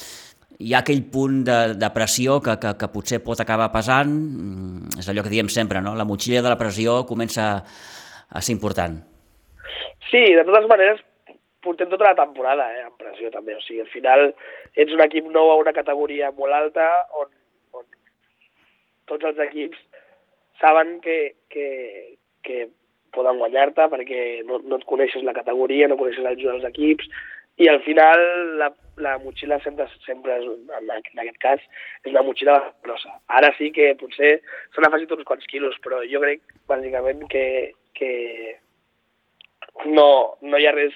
Hi 0.59 0.73
ha 0.75 0.81
aquell 0.83 1.05
punt 1.13 1.43
de, 1.47 1.59
de 1.79 1.91
pressió 1.95 2.41
que, 2.43 2.57
que, 2.63 2.73
que 2.81 2.91
potser 2.95 3.21
pot 3.23 3.41
acabar 3.43 3.71
pesant? 3.75 4.11
Mm, 4.11 4.99
És 5.03 5.11
allò 5.11 5.23
que 5.27 5.35
diem 5.35 5.51
sempre, 5.53 5.83
no? 5.85 5.95
La 5.99 6.07
motxilla 6.09 6.43
de 6.43 6.51
la 6.51 6.59
pressió 6.61 7.03
comença 7.07 7.51
a 7.59 8.43
ser 8.43 8.57
important. 8.57 8.99
Sí, 10.09 10.23
de 10.35 10.45
totes 10.49 10.67
maneres, 10.71 11.03
portem 11.63 11.91
tota 11.91 12.11
la 12.11 12.17
temporada 12.19 12.71
eh, 12.75 12.87
en 12.87 12.95
pressió 12.99 13.31
també. 13.35 13.57
O 13.59 13.63
sigui, 13.65 13.83
al 13.85 13.93
final 13.93 14.31
ets 14.75 14.95
un 14.95 15.05
equip 15.05 15.29
nou 15.35 15.53
a 15.53 15.59
una 15.61 15.75
categoria 15.77 16.31
molt 16.37 16.57
alta 16.57 16.87
on, 17.21 17.31
on 17.77 17.87
tots 19.11 19.31
els 19.31 19.43
equips 19.49 19.79
saben 20.61 21.01
que, 21.01 21.35
que, 21.51 21.67
que 22.43 22.69
poden 23.15 23.39
guanyar-te 23.41 23.89
perquè 23.93 24.21
no, 24.47 24.61
no 24.65 24.79
et 24.79 24.87
coneixes 24.89 25.25
la 25.27 25.35
categoria, 25.37 25.89
no 25.89 25.97
coneixes 26.01 26.27
els, 26.27 26.45
els 26.45 26.65
equips, 26.69 27.09
i 27.59 27.67
al 27.67 27.81
final 27.83 28.21
la, 28.61 28.69
la 29.03 29.17
motxilla 29.19 29.59
sempre, 29.65 29.89
sempre 30.07 30.37
és, 30.39 30.45
en 30.79 30.91
aquest 30.93 31.39
cas, 31.43 31.65
és 32.05 32.13
una 32.13 32.23
motxilla 32.23 32.59
grossa. 32.87 33.17
Ara 33.35 33.51
sí 33.59 33.73
que 33.75 33.95
potser 33.99 34.37
s'han 34.75 34.87
afegit 34.87 35.15
uns 35.17 35.27
quants 35.27 35.47
quilos, 35.51 35.79
però 35.83 36.05
jo 36.07 36.21
crec, 36.23 36.45
bàsicament, 36.71 37.25
que, 37.33 37.73
que 37.99 38.11
no, 39.87 40.09
no 40.43 40.59
hi 40.59 40.69
ha 40.69 40.75
res 40.77 40.95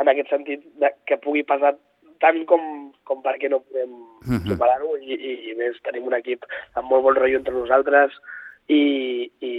en 0.00 0.08
aquest 0.10 0.32
sentit 0.32 0.64
de, 0.80 0.90
que 1.08 1.20
pugui 1.22 1.44
passar 1.46 1.74
tant 2.22 2.40
com, 2.48 2.64
com 3.04 3.20
perquè 3.24 3.50
no 3.52 3.60
podem 3.66 3.92
Mhm. 4.24 4.46
superar-ho 4.48 4.94
i, 5.04 5.12
i, 5.12 5.32
i 5.50 5.54
més 5.58 5.76
tenim 5.84 6.06
un 6.08 6.14
equip 6.16 6.46
amb 6.80 6.88
molt 6.88 7.02
bon 7.04 7.18
rotllo 7.18 7.36
entre 7.42 7.52
nosaltres 7.52 8.14
i, 8.68 8.82
i 9.44 9.52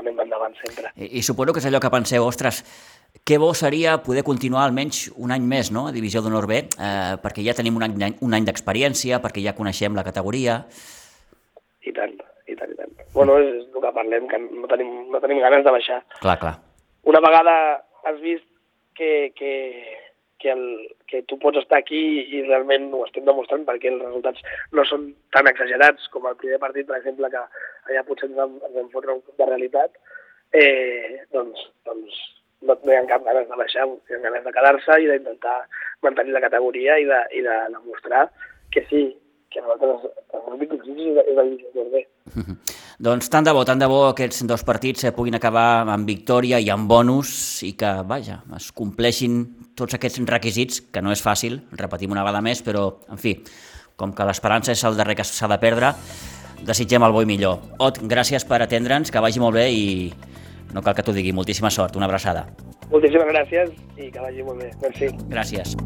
anem 0.00 0.20
endavant 0.26 0.54
sempre. 0.60 0.92
I, 0.96 1.18
I 1.18 1.22
suposo 1.26 1.54
que 1.54 1.62
és 1.62 1.68
allò 1.68 1.80
que 1.82 1.92
penseu, 1.92 2.26
ostres, 2.26 2.62
que 3.24 3.38
bo 3.42 3.52
seria 3.54 3.98
poder 4.04 4.24
continuar 4.26 4.66
almenys 4.66 5.06
un 5.16 5.32
any 5.34 5.44
més 5.46 5.72
no? 5.72 5.86
a 5.88 5.94
Divisió 5.94 6.22
d'Honor 6.22 6.48
B, 6.50 6.60
eh, 6.66 7.16
perquè 7.22 7.44
ja 7.46 7.56
tenim 7.56 7.78
un 7.78 7.86
any, 7.86 8.16
un 8.20 8.36
any 8.36 8.46
d'experiència, 8.48 9.20
perquè 9.24 9.44
ja 9.44 9.56
coneixem 9.56 9.96
la 9.96 10.04
categoria... 10.06 10.62
I 11.86 11.92
tant, 11.94 12.16
i 12.50 12.56
tant, 12.58 12.72
i 12.72 12.76
tant. 12.76 12.92
Bueno, 13.14 13.38
és, 13.40 13.52
és 13.62 13.74
el 13.74 13.84
que 13.84 13.92
parlem, 13.94 14.26
que 14.30 14.40
no 14.42 14.68
tenim, 14.70 14.92
no 15.12 15.20
tenim 15.22 15.40
ganes 15.44 15.64
de 15.64 15.74
baixar. 15.74 16.00
Clar, 16.18 16.38
clar. 16.42 16.56
Una 17.06 17.22
vegada 17.22 17.54
has 18.10 18.18
vist 18.20 18.46
que, 18.98 19.30
que, 19.38 19.52
que, 20.38 20.52
el, 20.52 20.64
que 21.08 21.22
tu 21.30 21.38
pots 21.42 21.60
estar 21.62 21.80
aquí 21.80 22.02
i 22.36 22.42
realment 22.46 22.88
ho 22.94 23.04
estem 23.06 23.24
demostrant 23.28 23.64
perquè 23.68 23.90
els 23.92 24.04
resultats 24.04 24.44
no 24.76 24.84
són 24.88 25.08
tan 25.34 25.48
exagerats 25.50 26.08
com 26.12 26.28
el 26.28 26.38
primer 26.40 26.60
partit, 26.62 26.88
per 26.88 26.98
exemple, 27.00 27.30
que 27.32 27.42
allà 27.90 28.04
potser 28.08 28.30
ens 28.30 28.38
vam, 28.38 28.56
ens 28.68 28.78
vam 28.78 28.88
fotre 28.94 29.16
un 29.16 29.22
cop 29.24 29.40
de 29.40 29.50
realitat, 29.50 30.00
eh, 30.52 31.22
doncs, 31.34 31.68
doncs 31.88 32.18
no, 32.62 32.76
no 32.76 32.92
hi 32.92 32.98
ha 32.98 33.04
cap 33.10 33.24
ganes 33.26 33.48
de 33.50 33.60
baixar, 33.60 33.86
hi 33.86 34.16
ha 34.16 34.24
ganes 34.24 34.44
de 34.44 34.54
quedar-se 34.56 34.98
i 35.02 35.10
d'intentar 35.10 35.58
mantenir 36.06 36.36
la 36.36 36.44
categoria 36.44 36.98
i 37.02 37.08
de, 37.08 37.22
i 37.38 37.44
de 37.46 37.56
demostrar 37.76 38.26
que 38.72 38.84
sí, 38.90 39.06
que 39.52 39.62
nosaltres 39.64 40.08
els 40.08 40.32
nostres 40.32 40.58
objectius 40.58 41.22
és 41.24 41.36
la 41.38 41.46
divisió 41.48 41.88
B. 41.92 42.04
Doncs 42.96 43.28
tant 43.28 43.44
de 43.44 43.52
bo, 43.52 43.60
tant 43.68 43.76
de 43.76 43.86
bo 43.92 44.06
aquests 44.08 44.46
dos 44.48 44.62
partits 44.64 45.04
eh, 45.04 45.10
puguin 45.12 45.36
acabar 45.36 45.84
amb 45.92 46.08
victòria 46.08 46.56
i 46.64 46.70
amb 46.72 46.88
bonus 46.88 47.60
i 47.66 47.74
que, 47.76 47.90
vaja, 48.08 48.38
es 48.56 48.70
compleixin 48.72 49.42
tots 49.76 49.98
aquests 49.98 50.22
requisits, 50.24 50.80
que 50.88 51.02
no 51.04 51.12
és 51.12 51.20
fàcil, 51.20 51.58
repetim 51.76 52.14
una 52.14 52.24
vegada 52.24 52.40
més, 52.40 52.62
però, 52.64 52.86
en 53.12 53.20
fi, 53.20 53.34
com 54.00 54.14
que 54.16 54.24
l'esperança 54.24 54.72
és 54.72 54.84
el 54.88 54.96
darrer 54.96 55.18
que 55.18 55.26
s'ha 55.28 55.48
de 55.52 55.58
perdre, 55.60 55.92
desitgem 56.64 57.04
el 57.04 57.12
bo 57.12 57.20
i 57.20 57.28
millor. 57.28 57.60
Ot, 57.84 58.00
gràcies 58.00 58.48
per 58.48 58.62
atendre'ns, 58.64 59.12
que 59.12 59.20
vagi 59.20 59.44
molt 59.44 59.58
bé 59.58 59.66
i 59.76 59.84
no 60.72 60.80
cal 60.80 60.96
que 60.96 61.04
t'ho 61.04 61.12
digui, 61.12 61.34
moltíssima 61.36 61.68
sort, 61.68 62.00
una 62.00 62.08
abraçada. 62.08 62.46
Moltíssimes 62.88 63.28
gràcies 63.28 63.74
i 64.00 64.08
que 64.08 64.24
vagi 64.24 64.46
molt 64.46 64.64
bé. 64.64 64.70
Merci. 64.80 65.10
Gràcies. 65.28 65.76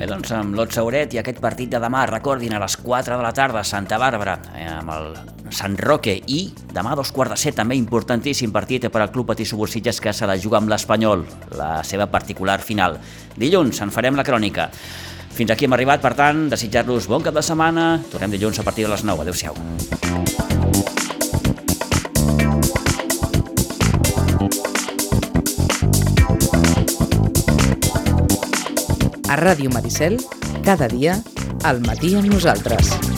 Bé, 0.00 0.08
doncs 0.08 0.32
amb 0.32 0.56
l'Ot 0.56 0.72
Sauret 0.72 1.12
i 1.12 1.20
aquest 1.20 1.44
partit 1.44 1.68
de 1.68 1.82
demà, 1.84 2.06
recordin, 2.08 2.56
a 2.56 2.62
les 2.64 2.78
4 2.80 3.20
de 3.20 3.28
la 3.28 3.34
tarda 3.36 3.60
a 3.60 3.68
Santa 3.68 4.00
Bàrbara, 4.00 4.38
eh, 4.56 4.64
amb 4.78 4.96
el 4.96 5.12
Sant 5.50 5.76
Roque, 5.78 6.14
i 6.30 6.40
demà 6.72 6.94
dos 6.98 7.10
quarts 7.12 7.34
de 7.34 7.38
set, 7.40 7.56
també 7.58 7.76
importantíssim 7.78 8.52
partit 8.54 8.86
per 8.88 9.02
al 9.02 9.10
Club 9.10 9.32
Patí 9.32 9.44
Subursitges 9.44 10.00
que 10.00 10.12
se 10.14 10.26
la 10.26 10.38
juga 10.38 10.60
amb 10.60 10.70
l'Espanyol, 10.70 11.26
la 11.58 11.82
seva 11.84 12.06
particular 12.10 12.60
final. 12.62 12.98
Dilluns 13.36 13.82
en 13.82 13.90
farem 13.90 14.18
la 14.18 14.26
crònica. 14.26 14.70
Fins 15.34 15.50
aquí 15.50 15.66
hem 15.66 15.74
arribat, 15.74 16.02
per 16.02 16.14
tant, 16.18 16.48
desitjar-los 16.50 17.06
bon 17.10 17.22
cap 17.22 17.34
de 17.34 17.42
setmana. 17.42 18.00
Tornem 18.12 18.34
dilluns 18.34 18.58
a 18.60 18.66
partir 18.66 18.86
de 18.86 18.94
les 18.94 19.04
9. 19.06 19.26
Adéu-siau. 19.26 19.56
A 29.30 29.38
Ràdio 29.38 29.70
Maricel, 29.70 30.18
cada 30.66 30.90
dia, 30.90 31.20
al 31.62 31.80
matí 31.86 32.16
amb 32.18 32.26
nosaltres. 32.34 33.09